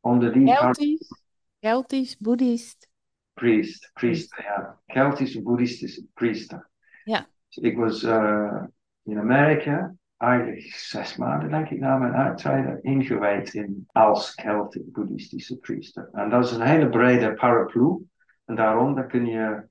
[0.00, 1.24] Onder die Celtisch,
[1.60, 2.88] Celtisch Boeddhist.
[3.32, 4.80] Priest, priester, ja.
[4.86, 6.68] Keltische Boeddhistische priester.
[7.04, 7.26] Ja.
[7.48, 8.64] Ik was uh,
[9.02, 15.58] in Amerika, eigenlijk zes maanden denk ik na mijn uittreden, ingewijd in als Celtic Boeddhistische
[15.58, 16.08] priester.
[16.12, 18.06] En dat is een hele brede paraplu.
[18.44, 19.66] En daaronder kun je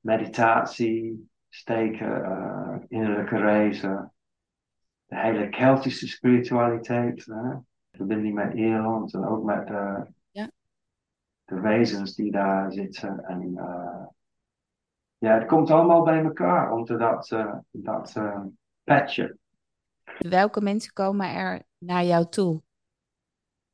[0.00, 4.12] meditatie, steken, uh, innerlijke reizen,
[5.06, 7.26] de hele Keltische spiritualiteit,
[7.90, 10.50] verbinding met Ierland en ook met uh, ja.
[11.44, 13.24] de wezens die daar zitten.
[13.24, 13.52] En
[15.18, 17.28] ja, het komt allemaal bij elkaar onder dat,
[17.70, 18.20] dat
[18.84, 19.38] petje.
[20.18, 22.62] Welke mensen komen er naar jou toe?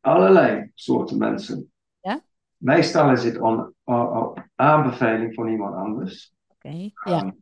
[0.01, 1.73] Allerlei soorten mensen.
[2.01, 2.21] Ja?
[2.57, 6.35] Meestal is het on, op aanbeveling van iemand anders.
[6.49, 7.35] Oké, okay, ja.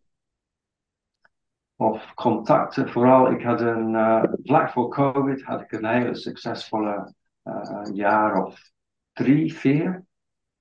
[1.85, 2.88] Of contacten.
[2.88, 8.44] Vooral, ik had een, uh, vlak voor COVID had ik een hele succesvolle uh, jaar
[8.44, 8.70] of
[9.12, 10.05] drie, vier.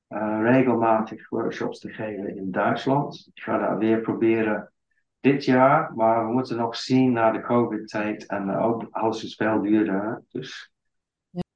[0.09, 3.29] Uh, regelmatig workshops te geven in Duitsland.
[3.33, 4.73] Ik ga dat weer proberen
[5.19, 9.61] dit jaar, maar we moeten nog zien naar de COVID-tijd en ook alles is veel
[9.61, 10.23] duurder.
[10.29, 10.71] Dus.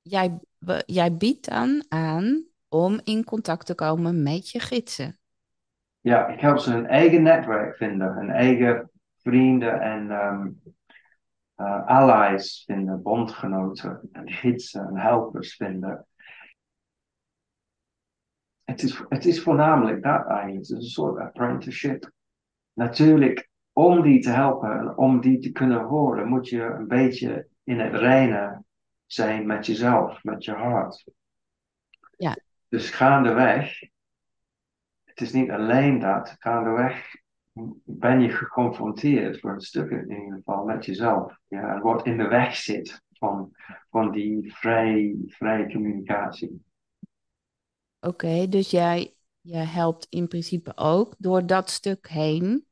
[0.02, 0.40] Jij,
[0.86, 5.20] jij biedt dan aan om in contact te komen met je gidsen.
[6.00, 8.92] Ja, ik help ze een eigen netwerk vinden, een eigen
[9.28, 10.62] vrienden en um,
[11.58, 16.08] uh, allies vinden, bondgenoten en gidsen en helpers vinden.
[18.63, 20.58] Het is, het is voornamelijk dat eigenlijk.
[20.58, 22.12] Het is een soort apprenticeship.
[22.74, 27.48] Natuurlijk, om die te helpen en om die te kunnen horen, moet je een beetje
[27.63, 28.66] in het reinen
[29.06, 31.04] zijn met jezelf, met je hart.
[32.18, 32.38] Ja.
[32.68, 33.80] Dus gaandeweg,
[35.04, 37.16] het is niet alleen dat, gaandeweg
[37.84, 41.38] ben je geconfronteerd voor een stuk in ieder geval met jezelf.
[41.48, 43.52] Ja, wat in de weg zit van,
[43.89, 46.65] van die vrij, vrije communicatie.
[48.00, 52.65] Oké, dus jij, jij helpt in principe ook door dat stuk heen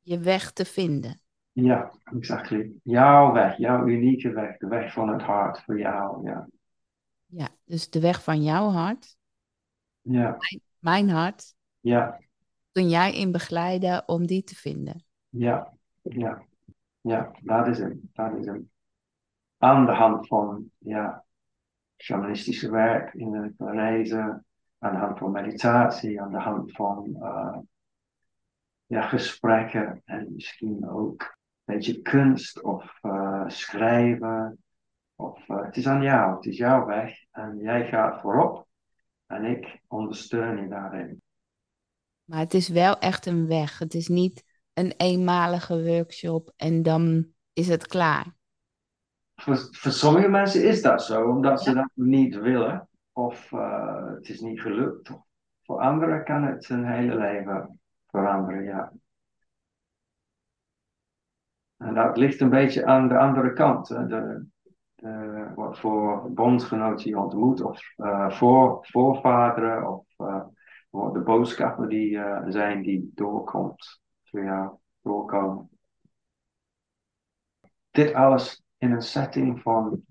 [0.00, 1.20] je weg te vinden.
[1.52, 2.72] Ja, exactly.
[2.82, 6.48] Jouw weg, jouw unieke weg, de weg van het hart voor jou, ja.
[7.26, 9.16] Ja, dus de weg van jouw hart.
[10.00, 10.36] Ja.
[10.38, 11.54] Mijn, mijn hart.
[11.80, 12.22] Ja
[12.74, 15.04] kun jij in begeleiden om die te vinden?
[15.28, 16.42] Ja, ja,
[17.00, 18.70] ja, dat is hem, dat is hem.
[19.58, 21.24] Aan de hand van, ja,
[21.96, 24.46] shamanistische werk, in reizen,
[24.78, 27.58] aan de hand van meditatie, aan de hand van uh,
[28.86, 31.22] ja, gesprekken en misschien ook
[31.64, 34.58] een beetje kunst of uh, schrijven.
[35.14, 38.66] Of, uh, het is aan jou, het is jouw weg en jij gaat voorop
[39.26, 41.22] en ik ondersteun je daarin.
[42.24, 43.78] Maar het is wel echt een weg.
[43.78, 48.34] Het is niet een eenmalige workshop en dan is het klaar.
[49.34, 54.28] Voor, voor sommige mensen is dat zo, omdat ze dat niet willen of uh, het
[54.28, 55.10] is niet gelukt.
[55.62, 58.92] Voor anderen kan het hun hele leven veranderen, ja.
[61.76, 63.88] En dat ligt een beetje aan de andere kant.
[63.88, 64.46] De,
[65.70, 70.44] voor bondgenoten je ontmoet, of uh, voor, voorvaderen, of uh,
[70.94, 75.68] de boodschappen die uh, zijn die doorkomt, jou doorkomen.
[77.90, 80.04] Dit alles in een setting van,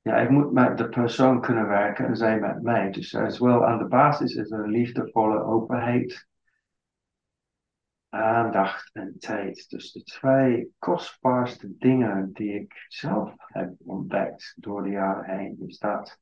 [0.00, 2.90] ja, ik moet met de persoon kunnen werken en zij met mij.
[2.90, 6.26] Dus er is wel aan de basis is een liefdevolle openheid,
[8.08, 9.70] aandacht en tijd.
[9.70, 15.78] Dus de twee kostbaarste dingen die ik zelf heb ontdekt door de jaren heen, is
[15.78, 16.20] dat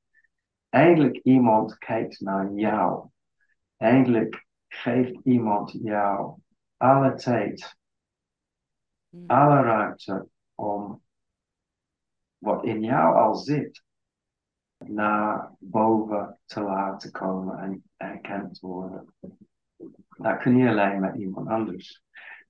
[0.68, 3.10] eindelijk iemand kijkt naar jou
[3.80, 6.38] Eindelijk geeft iemand jou
[6.76, 7.76] alle tijd,
[9.08, 9.24] hmm.
[9.26, 11.02] alle ruimte om
[12.38, 13.82] wat in jou al zit,
[14.76, 19.14] naar boven te laten komen en erkend worden.
[20.16, 22.02] Dat kun je alleen met iemand anders.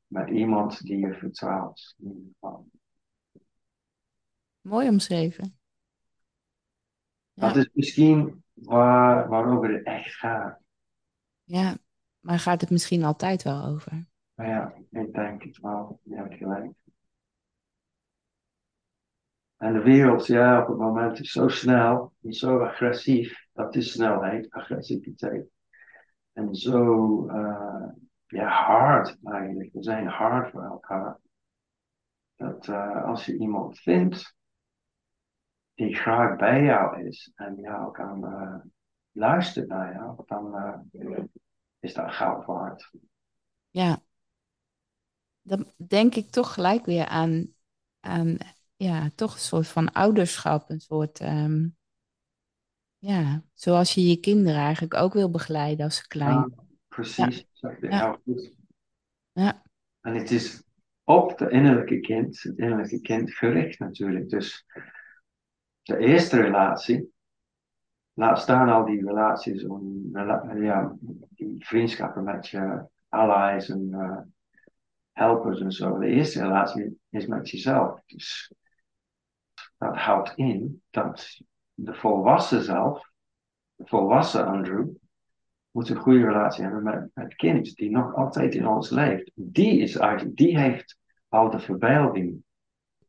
[0.07, 1.97] Met iemand die je vertrouwt.
[4.61, 5.59] Mooi omschreven.
[7.33, 7.47] Ja.
[7.47, 10.69] Dat is misschien waar, waarover het echt gaat.
[11.51, 11.77] Ja,
[12.21, 14.07] maar gaat het misschien altijd wel over?
[14.35, 16.01] Nou ja, ik denk het wel.
[16.03, 16.73] Je hebt gelijk.
[19.57, 23.47] En de wereld, ja, op het moment is zo snel en zo agressief.
[23.53, 25.49] Dat is snelheid, agressiviteit.
[26.33, 27.89] En zo, uh,
[28.27, 29.73] ja, hard eigenlijk.
[29.73, 31.19] We zijn hard voor elkaar.
[32.37, 34.37] Dat uh, als je iemand vindt
[35.75, 38.61] die graag bij jou is en jou kan uh,
[39.13, 40.55] luisteren naar jou, dan
[41.79, 42.91] is dat goud waard.
[43.71, 44.03] Ja,
[45.43, 47.55] dan denk ik toch gelijk weer aan,
[48.01, 48.39] aan
[48.77, 51.77] ja, toch een soort van ouderschap, een soort, um,
[52.99, 56.49] ja, zoals je je kinderen eigenlijk ook wil begeleiden als ze klein ja,
[56.89, 57.77] Precies, ja.
[57.81, 58.21] ja.
[59.33, 59.63] Ja.
[60.01, 60.63] En het is
[61.05, 64.29] op de innerlijke kind, het innerlijke kind gericht natuurlijk.
[64.29, 64.67] Dus
[65.83, 67.13] de eerste relatie,
[68.21, 70.11] laat staan al die relaties, om,
[70.57, 70.97] ja,
[71.29, 74.19] die vriendschappen met je allies en uh,
[75.13, 75.99] helpers en zo.
[75.99, 78.01] De eerste relatie is met jezelf.
[78.07, 78.53] Dus
[79.79, 81.41] dat houdt in dat
[81.75, 83.11] de volwassen zelf,
[83.75, 84.89] de volwassen Andrew,
[85.71, 89.31] moet een goede relatie hebben met het kind die nog altijd in ons leeft.
[89.35, 90.99] Die is eigenlijk, die heeft
[91.29, 92.43] al de verbeelding.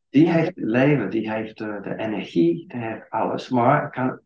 [0.08, 3.48] Die heeft het leven, die heeft de, de energie, die heeft alles.
[3.48, 4.20] Maar kan,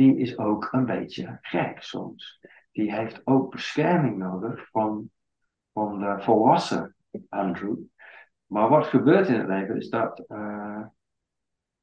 [0.00, 2.40] die is ook een beetje gek soms.
[2.72, 5.10] Die heeft ook bescherming nodig van,
[5.72, 6.96] van de volwassen
[7.28, 7.76] Andrew.
[8.46, 10.86] Maar wat gebeurt in het leven is dat, uh,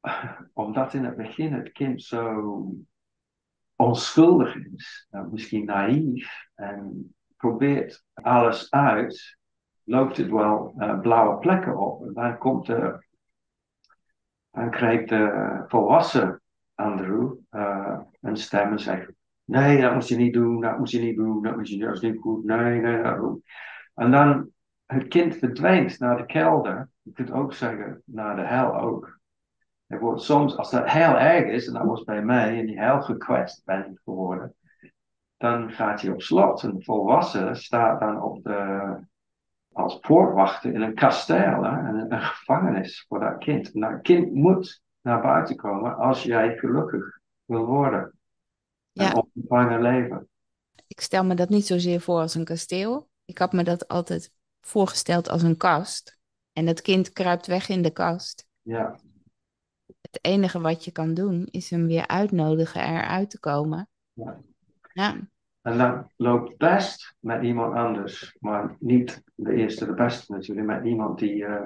[0.54, 2.72] omdat in het begin het kind zo
[3.76, 9.38] onschuldig is, nou, misschien naïef en probeert alles uit,
[9.84, 12.06] loopt het wel uh, blauwe plekken op.
[12.06, 13.06] En dan komt de,
[14.52, 16.42] dan krijgt de volwassen
[16.78, 18.00] Andrew uh,
[18.34, 19.12] stem en zegt:
[19.44, 21.94] Nee, dat moet je niet doen, dat moet je niet doen, dat moet je dat
[21.94, 23.40] is niet goed, nee, nee, dat
[23.96, 24.52] En dan
[24.86, 26.90] het kind verdwijnt naar de kelder.
[27.02, 29.20] Je kunt ook zeggen naar de hel ook.
[29.88, 32.82] Er wordt soms, als dat heel erg is, en dat was bij mij, en die
[32.82, 34.56] heel gekwetst ben geworden,
[35.38, 36.64] dan gaat hij op slot.
[36.64, 38.94] Een volwassen staat dan op de,
[39.72, 43.72] als poortwachter in een kasteel, hè, een gevangenis voor dat kind.
[43.72, 48.14] En dat kind moet naar buiten komen als jij gelukkig wil worden.
[48.92, 49.10] Ja.
[49.10, 50.28] En ontvangen leven.
[50.88, 53.10] Ik stel me dat niet zozeer voor als een kasteel.
[53.26, 54.32] Ik had me dat altijd
[54.62, 56.18] voorgesteld als een kast.
[56.54, 58.48] En dat kind kruipt weg in de kast.
[58.62, 59.00] Ja.
[60.02, 63.90] Het enige wat je kan doen is hem weer uitnodigen eruit te komen.
[64.14, 64.42] Ja.
[64.94, 65.16] ja.
[65.62, 70.86] En dat loopt best met iemand anders, maar niet de eerste de beste natuurlijk, met
[70.86, 71.66] iemand die, uh,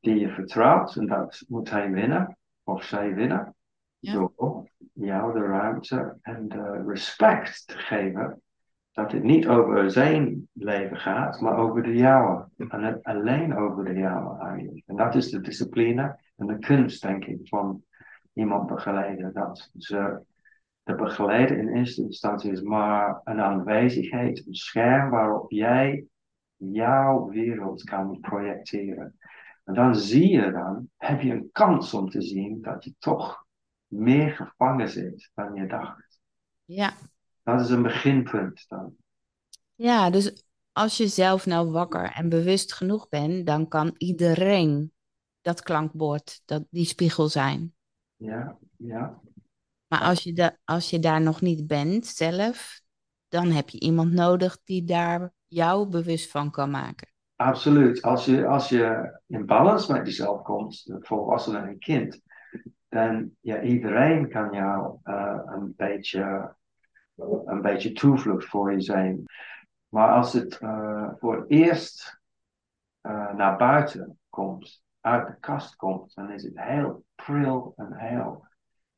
[0.00, 0.96] die je vertrouwt.
[0.96, 3.54] En dat moet hij winnen, of zij winnen.
[3.98, 4.12] Ja.
[4.12, 8.42] Door jou de ruimte en de respect te geven
[8.92, 12.48] dat het niet over zijn leven gaat, maar over de jouwe.
[12.68, 14.82] En alleen over de jouwe eigenlijk.
[14.86, 17.82] En dat is de discipline en de kunst, denk ik, van
[18.32, 19.32] iemand begeleiden.
[19.32, 20.20] Dat ze
[20.82, 26.04] de begeleider in eerste instantie is maar een aanwezigheid, een scherm waarop jij
[26.56, 29.18] jouw wereld kan projecteren.
[29.64, 33.44] En dan zie je dan, heb je een kans om te zien dat je toch
[33.86, 36.20] meer gevangen zit dan je dacht.
[36.64, 36.94] Ja,
[37.42, 38.94] dat is een beginpunt dan.
[39.74, 44.92] Ja, dus als je zelf nou wakker en bewust genoeg bent, dan kan iedereen
[45.40, 47.74] dat klankbord, dat, die spiegel zijn.
[48.16, 49.20] Ja, ja.
[49.86, 52.80] Maar als je, de, als je daar nog niet bent zelf,
[53.28, 57.11] dan heb je iemand nodig die daar jou bewust van kan maken.
[57.42, 58.02] Absoluut.
[58.02, 62.20] Als je, als je in balans met jezelf komt, volwassene en kind,
[62.88, 66.54] dan ja, iedereen kan jou uh, een beetje
[67.44, 69.24] een beetje toevlucht voor je zijn.
[69.88, 72.20] Maar als het uh, voor het eerst
[73.02, 78.46] uh, naar buiten komt, uit de kast komt, dan is het heel pril en heel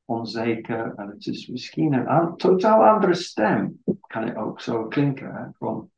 [0.04, 0.92] onzeker.
[0.96, 3.82] En het is misschien een totaal andere stem.
[4.00, 5.54] Kan het ook zo klinken.
[5.58, 5.90] Van,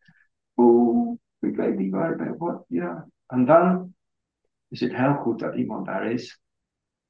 [0.56, 2.36] oeh, ik weet niet waar ik ben.
[2.36, 3.08] Wat, ja.
[3.26, 3.94] En dan
[4.68, 6.40] is het heel goed dat iemand daar is.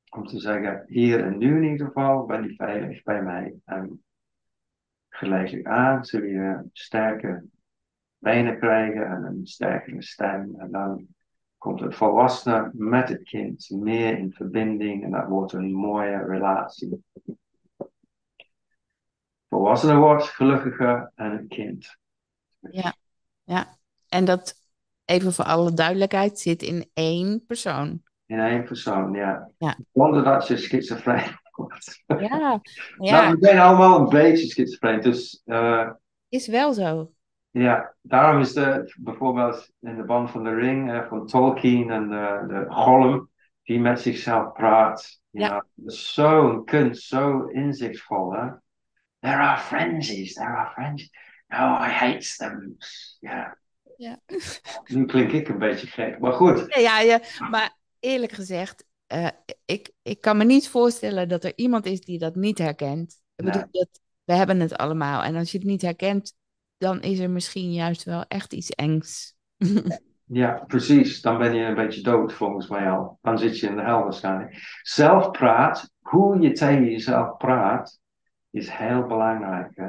[0.09, 3.55] Om te zeggen, hier en nu in ieder geval ben je veilig bij mij.
[3.65, 4.05] En
[5.09, 7.45] geleidelijk aan zul je sterke
[8.19, 10.55] benen krijgen en een sterkere stem.
[10.59, 11.07] En dan
[11.59, 17.05] komt het volwassene met het kind meer in verbinding en dat wordt een mooie relatie.
[19.49, 21.97] Volwassene wordt gelukkiger en het kind.
[22.59, 22.95] Ja,
[23.45, 23.77] ja.
[24.09, 24.55] En dat,
[25.05, 28.03] even voor alle duidelijkheid, zit in één persoon.
[28.27, 29.51] In één persoon, ja.
[29.59, 29.77] ja.
[29.93, 31.45] Zonder dat je schizofreen
[32.07, 32.17] ja,
[32.99, 33.21] ja.
[33.21, 35.43] Nou, we zijn allemaal een beetje schizofreen, dus...
[35.45, 35.91] Uh,
[36.29, 37.11] is wel zo.
[37.51, 42.09] Ja, daarom is de, bijvoorbeeld in de band van de ring uh, van Tolkien en
[42.09, 43.31] de, de Gollum,
[43.63, 45.21] die met zichzelf praat.
[45.31, 45.47] Ja.
[45.47, 45.65] Ja.
[45.87, 48.33] Zo'n kunst, zo inzichtsvol.
[48.33, 48.49] Hè?
[49.19, 51.11] There are frenzies, there are frenzies.
[51.49, 52.77] No, I hate them.
[53.21, 53.59] Ja.
[53.97, 54.21] Ja.
[54.85, 56.75] Nu klink ik een beetje gek, maar goed.
[56.75, 57.21] Nee, ja, ja,
[57.51, 59.29] maar eerlijk gezegd, eh,
[59.65, 63.21] ik, ik kan me niet voorstellen dat er iemand is die dat niet herkent.
[63.35, 63.53] Ik Nee.
[63.53, 65.23] bedoel, dat, we hebben het allemaal.
[65.23, 66.35] En als je het niet herkent,
[66.79, 69.35] dan is er misschien juist wel echt iets engs.
[70.29, 71.21] Ja, precies.
[71.21, 73.19] Dan ben je een beetje dood volgens mij al.
[73.23, 74.79] Dan zit je in de hel waarschijnlijk.
[74.83, 78.01] Zelfpraat, hoe je tegen jezelf praat,
[78.51, 79.71] is heel belangrijk.
[79.75, 79.89] Hè?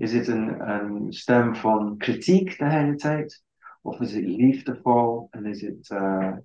[0.00, 3.42] Is het een, een stem van kritiek de hele tijd?
[3.82, 6.36] Of is het liefdevol en is het eh,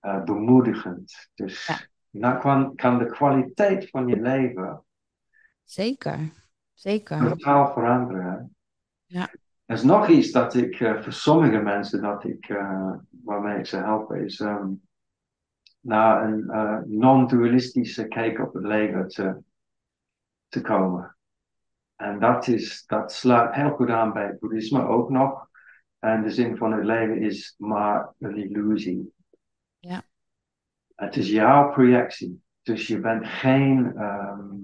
[0.00, 1.28] eh, bemoedigend?
[1.34, 1.78] Dus Ja.
[2.10, 4.84] dan kan, kan de kwaliteit van je leven
[5.64, 6.18] Zeker,
[6.74, 7.18] zeker.
[7.28, 8.24] totaal veranderen.
[8.32, 8.38] hè.
[9.18, 9.28] Ja.
[9.64, 12.46] Er is nog iets dat ik eh, voor sommige mensen dat ik,
[13.24, 14.72] waarmee ik ze help, is ehm,
[15.80, 16.44] naar een
[16.98, 19.42] non-dualistische kijk op het leven te,
[20.48, 21.16] te komen.
[21.98, 25.48] En dat, is, dat sluit heel goed aan bij het boeddhisme ook nog.
[25.98, 29.14] En de zin van het leven is maar een illusie.
[29.78, 30.02] Ja.
[30.94, 32.42] Het is jouw projectie.
[32.62, 34.56] Dus je bent geen ehm,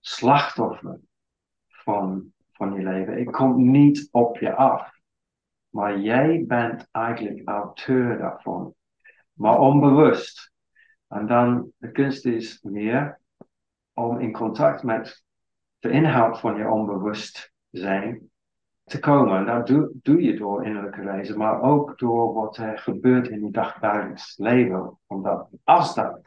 [0.00, 1.00] slachtoffer
[1.68, 3.18] van, van je leven.
[3.18, 4.90] Het komt niet op je af.
[5.68, 8.74] Maar jij bent eigenlijk auteur daarvan.
[9.32, 10.52] Maar onbewust.
[11.08, 13.20] En dan, de kunst is meer
[13.92, 15.24] om in contact met
[15.82, 18.30] de inhoud van je onbewust zijn
[18.84, 19.38] te komen.
[19.38, 23.44] En dat doe, doe je door innerlijke reizen, maar ook door wat er gebeurt in
[23.44, 24.98] je dagdagelijks leven.
[25.06, 26.20] Omdat als dat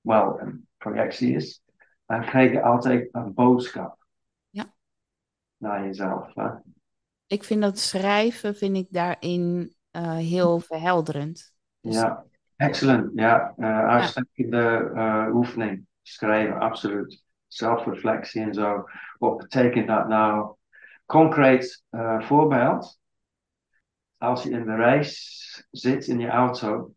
[0.00, 1.62] wel een projectie is,
[2.06, 4.06] dan krijg je altijd een boodschap
[4.48, 4.72] Ja.
[5.56, 6.34] naar jezelf.
[6.34, 6.48] Hè?
[7.26, 11.52] Ik vind dat schrijven, vind ik daarin eh, heel verhelderend.
[11.80, 12.24] Dus- Ja,
[12.56, 13.10] excellent.
[13.14, 15.86] Ja, eh uitstekende eh, oefening.
[16.02, 17.24] Schrijven, absoluut.
[17.46, 18.84] Zelfreflectie en zo.
[19.18, 20.54] Wat betekent dat nou?
[21.06, 23.00] Concreet eh, voorbeeld.
[24.18, 26.94] Als je in de reis zit in je auto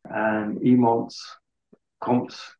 [0.00, 1.40] en iemand
[1.98, 2.58] komt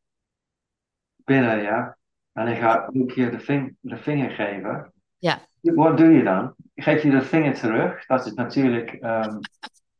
[1.15, 1.97] binnen, ja,
[2.33, 4.93] en hij gaat een keer de, ving, de vinger geven.
[5.17, 5.39] Ja.
[5.61, 6.55] Wat doe je dan?
[6.75, 8.05] Geef je de vinger terug?
[8.05, 9.39] Dat is natuurlijk ehm,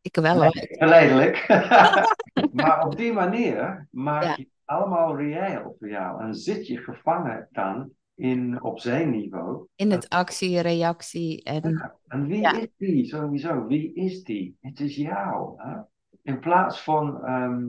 [0.01, 0.51] Ik wel hoor.
[0.79, 1.47] Verleidelijk.
[2.53, 6.21] maar op die manier maak je allemaal reëel voor jou.
[6.21, 9.67] En zit je gevangen dan in, op zijn niveau.
[9.75, 12.59] In het actie, reactie en En wie Ja.
[12.59, 13.65] is die sowieso?
[13.67, 14.57] Wie is die?
[14.61, 15.61] Het is jou.
[15.61, 15.77] Hè?
[16.21, 17.67] In plaats van ehm,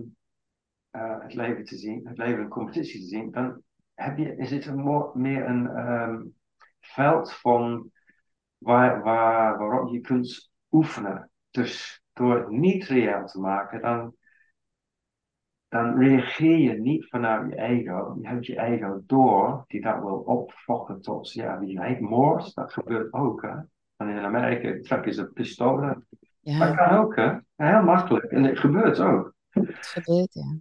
[0.91, 3.63] eh, het leven te zien, het leven een competitie te zien, dan
[3.95, 6.23] heb je, is het een meer een ehm,
[6.81, 7.91] veld van
[8.59, 11.31] waar, waar, waarop je kunt oefenen.
[11.51, 14.15] Dus door het niet reëel te maken, dan,
[15.75, 18.17] dan reageer je niet vanuit je ego.
[18.21, 22.55] Je hebt je ego door, die dat wil opfokken tot, ja, wie heet moord.
[22.55, 23.55] Dat gebeurt ook, hè.
[23.97, 26.07] En in Amerika trekken ze pistolen.
[26.11, 27.37] Dat ja, kan ook, hè.
[27.57, 28.25] Heel makkelijk.
[28.25, 29.35] En het gebeurt ook.
[29.51, 30.57] het gebeurt ja.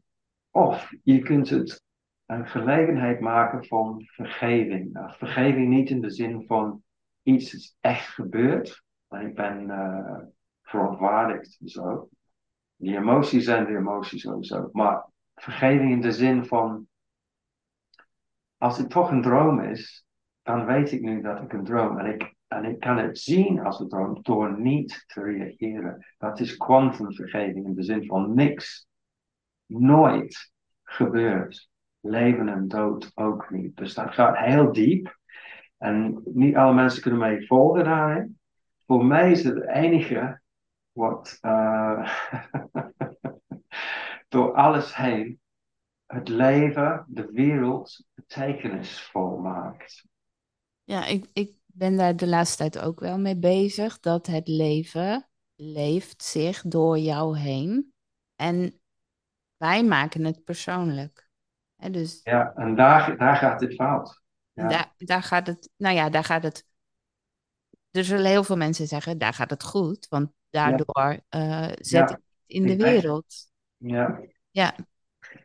[0.51, 1.83] Of je kunt het
[2.25, 4.93] een gelegenheid maken van vergeving.
[4.93, 6.83] Nou, vergeving niet in de zin van
[7.23, 10.17] iets is echt gebeurd, maar ik ben eh
[10.61, 12.09] verontwaardigd en zo.
[12.75, 14.69] Die emoties zijn de emoties sowieso.
[14.71, 15.05] Maar
[15.35, 16.87] vergeving in de zin van,
[18.57, 20.05] als het toch een droom is,
[20.41, 23.59] dan weet ik nu dat ik een droom en ik, en ik kan het zien
[23.59, 26.05] als een droom door niet te reageren.
[26.17, 28.87] Dat is kwantumvergeving in de zin van niks,
[29.65, 30.51] nooit
[30.83, 31.71] gebeurt.
[31.99, 33.75] Leven en dood ook niet.
[33.75, 35.17] Dus dat gaat heel diep.
[35.77, 38.39] En niet alle mensen kunnen mij volgen daarin.
[38.85, 40.41] Voor mij is het enige
[40.93, 42.13] wat eh,
[44.29, 45.41] door alles heen
[46.05, 50.05] het leven, de wereld, betekenisvol maakt.
[50.83, 55.27] Ja, ik, ik ben daar de laatste tijd ook wel mee bezig, dat het leven
[55.55, 57.93] leeft zich door jou heen.
[58.35, 58.81] En
[59.57, 61.29] wij maken het persoonlijk.
[61.75, 64.21] Hè, dus Ja, en daar, daar gaat het fout.
[64.53, 64.67] Ja.
[64.67, 66.65] daar, daar gaat het, nou ja, daar gaat het.
[67.91, 72.19] Er zullen heel veel mensen zeggen, daar gaat het goed, want daardoor eh, zet Ja,
[72.45, 73.25] in de wereld.
[73.77, 74.75] Ja, Ja,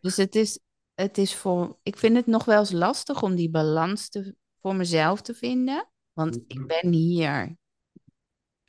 [0.01, 0.59] dus het is,
[0.95, 4.75] het is voor, ik vind het nog wel eens lastig om die balans te, voor
[4.75, 5.89] mezelf te vinden.
[6.13, 6.45] Want Mhm.
[6.47, 7.57] ik ben hier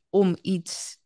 [0.10, 1.00] om iets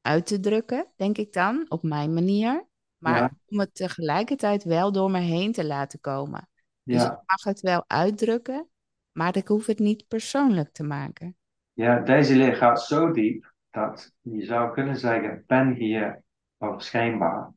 [0.00, 2.66] uit te drukken, denk ik dan, op mijn manier.
[2.98, 3.30] Maar Ja.
[3.46, 6.48] om het tegelijkertijd wel door me heen te laten komen.
[6.82, 7.06] Dus ja.
[7.12, 8.68] ik mag het wel uitdrukken,
[9.12, 11.36] maar ik hoef het niet persoonlijk te maken.
[11.72, 16.22] ja, deze leer gaat zo diep dat je zou kunnen zeggen, ben hier
[16.58, 17.52] onschijnbaar.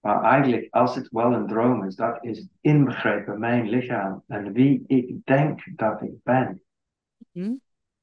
[0.00, 4.84] Maar eigenlijk, als het wel een droom is, dat is inbegrepen mijn lichaam en wie
[4.86, 6.62] ik denk dat ik ben.
[7.32, 7.54] Hm?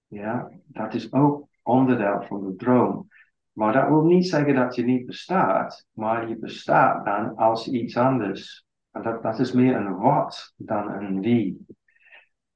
[0.08, 3.08] Ja, dat is ook onderdeel van de droom.
[3.52, 7.98] Maar dat wil niet zeggen dat je niet bestaat, maar je bestaat dan als iets
[7.98, 8.66] anders.
[8.92, 11.66] En dat, dat is meer een wat dan een wie.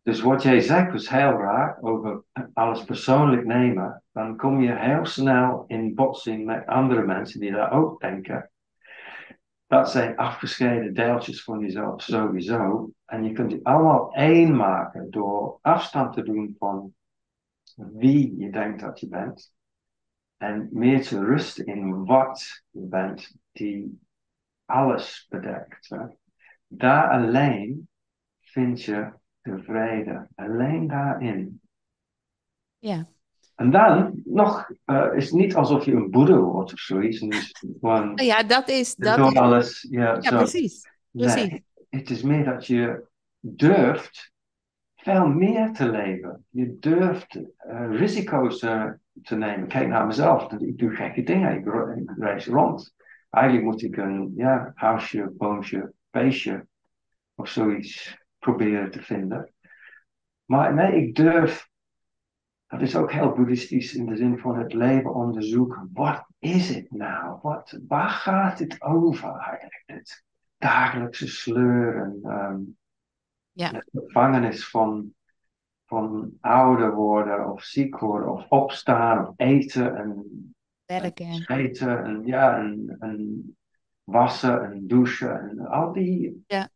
[0.02, 2.24] Dus wat jij zegt was heel raar over
[2.54, 4.04] alles persoonlijk nemen.
[4.18, 8.52] Dan kom je heel snel in botsing met andere mensen die dat ook denken.
[9.68, 12.92] Dat zijn afgescheiden deeltjes van jezelf sowieso.
[13.06, 16.94] En je kunt die allemaal één maken door afstand te doen van
[17.76, 19.54] wie je denkt dat je bent.
[20.38, 24.02] En meer te rusten in wat je bent, die
[24.66, 25.90] alles bedekt.
[25.90, 26.06] Hè.
[26.68, 27.90] Daar alleen
[28.40, 30.28] vind je de vrede.
[30.36, 31.62] Alleen daarin.
[32.78, 33.08] Ja.
[33.58, 37.20] En dan nog, uh, is het niet alsof je een boeddha wordt of zoiets.
[37.20, 38.96] En dus gewoon Nou ja, dat is.
[38.96, 39.88] Dat door is alles.
[39.90, 40.90] Ja, ja, precies.
[41.12, 41.50] precies.
[41.50, 43.06] Nee, het is meer dat je
[43.40, 44.32] durft
[44.96, 46.46] veel meer te leven.
[46.50, 48.90] Je durft eh, risico's eh,
[49.22, 49.68] te nemen.
[49.68, 50.52] Kijk naar mezelf.
[50.52, 51.58] Ik doe gekke dingen.
[51.58, 51.66] Ik,
[52.18, 52.96] reis rond.
[53.30, 56.68] Eigenlijk moet ik een ja, huisje, boontje, beestje
[57.36, 59.54] of zoiets proberen te vinden.
[60.46, 61.67] Maar nee, ik durf.
[62.68, 65.90] Dat is ook heel boeddhistisch in de zin van het leven onderzoeken.
[65.94, 67.40] Wat is het nou?
[67.42, 69.84] Wat, waar gaat het over eigenlijk?
[69.86, 70.24] Het
[70.58, 72.60] dagelijkse sleur en ehm,
[73.52, 73.72] Ja.
[73.72, 75.14] de gevangenis van,
[75.86, 80.26] van ouder worden of ziek worden of opstaan of eten en
[80.86, 81.34] Werken.
[81.34, 83.56] scheten en ja, en, en
[84.04, 86.44] wassen en douchen en al die.
[86.48, 86.70] Ja.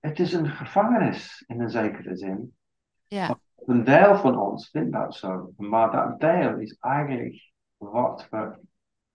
[0.00, 2.54] Het is een gevangenis in een zekere zin.
[3.06, 3.38] Ja.
[3.66, 8.58] Een deel van ons vindt dat zo, maar dat deel is eigenlijk wat we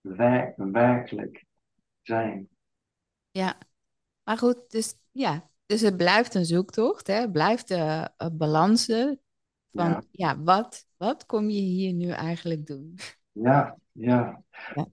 [0.01, 1.45] wer- werkelijk
[2.01, 2.47] zijn.
[3.31, 3.57] Ja.
[4.23, 5.49] Maar goed, dus ja.
[5.65, 7.13] Dus het blijft een zoektocht, hè?
[7.13, 9.19] Het blijft eh een balansen
[9.71, 10.01] van, Ja.
[10.11, 12.97] ja, wat, wat kom je hier nu eigenlijk doen?
[13.31, 14.41] Ja, ja.
[14.75, 14.87] Ja.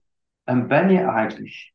[0.45, 1.73] En ben je eigenlijk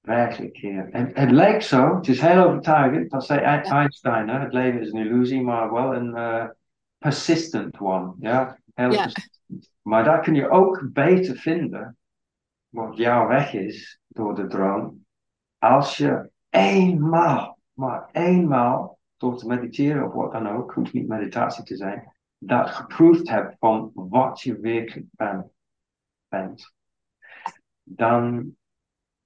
[0.00, 0.88] werkelijk hier?
[0.90, 4.80] En het lijkt zo, het is heel overtuigend, dat zei Ein- Einstein, hè, het leven
[4.80, 6.46] is een illusie, maar wel een eh,
[7.06, 8.14] persistent one.
[8.18, 9.02] Ja, heel Ja.
[9.02, 9.72] persistent.
[9.82, 11.96] Maar daar kun je ook beter vinden
[12.68, 15.06] wat jouw weg is door de droom,
[15.58, 21.64] als je eenmaal, maar eenmaal, door te mediteren of wat dan ook, hoeft niet meditatie
[21.64, 25.46] te zijn, dat geproefd hebt van wat je werkelijk bent
[26.28, 26.72] bent,
[27.82, 28.54] dan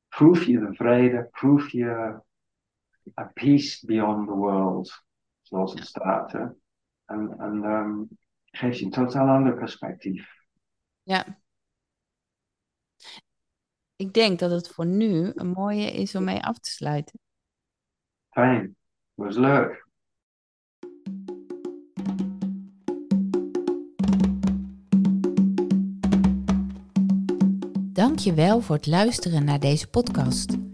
[0.09, 2.21] proef je de vrede, proef je
[3.21, 5.05] a peace beyond the world,
[5.41, 6.33] zoals het staat.
[6.33, 6.47] Hè?
[7.11, 8.03] En, en ehm,
[8.45, 10.29] geeft je een totaal ander perspectief.
[11.03, 11.41] Ja.
[13.97, 17.19] Ik denk dat het voor nu een mooie is om mee af te sluiten.
[18.29, 18.77] Fijn,
[19.15, 19.89] was leuk.
[27.93, 30.70] Dank je wel voor het luisteren naar deze podcast.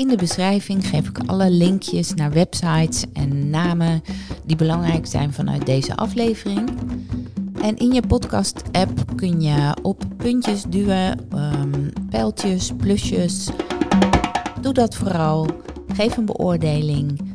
[0.00, 4.02] In de beschrijving geef ik alle linkjes naar websites en namen
[4.44, 6.70] die belangrijk zijn vanuit deze aflevering.
[7.62, 13.48] En in je podcast-app kun je op puntjes duwen, ehm, pijltjes, plusjes.
[14.60, 15.46] Doe dat vooral.
[15.92, 17.34] Geef een beoordeling.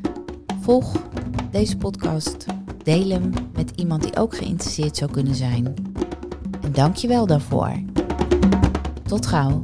[0.61, 0.95] Volg
[1.51, 2.45] deze podcast.
[2.84, 5.74] Deel hem met iemand die ook geïnteresseerd zou kunnen zijn.
[6.61, 7.72] En dank je wel daarvoor.
[9.03, 9.61] Tot gauw.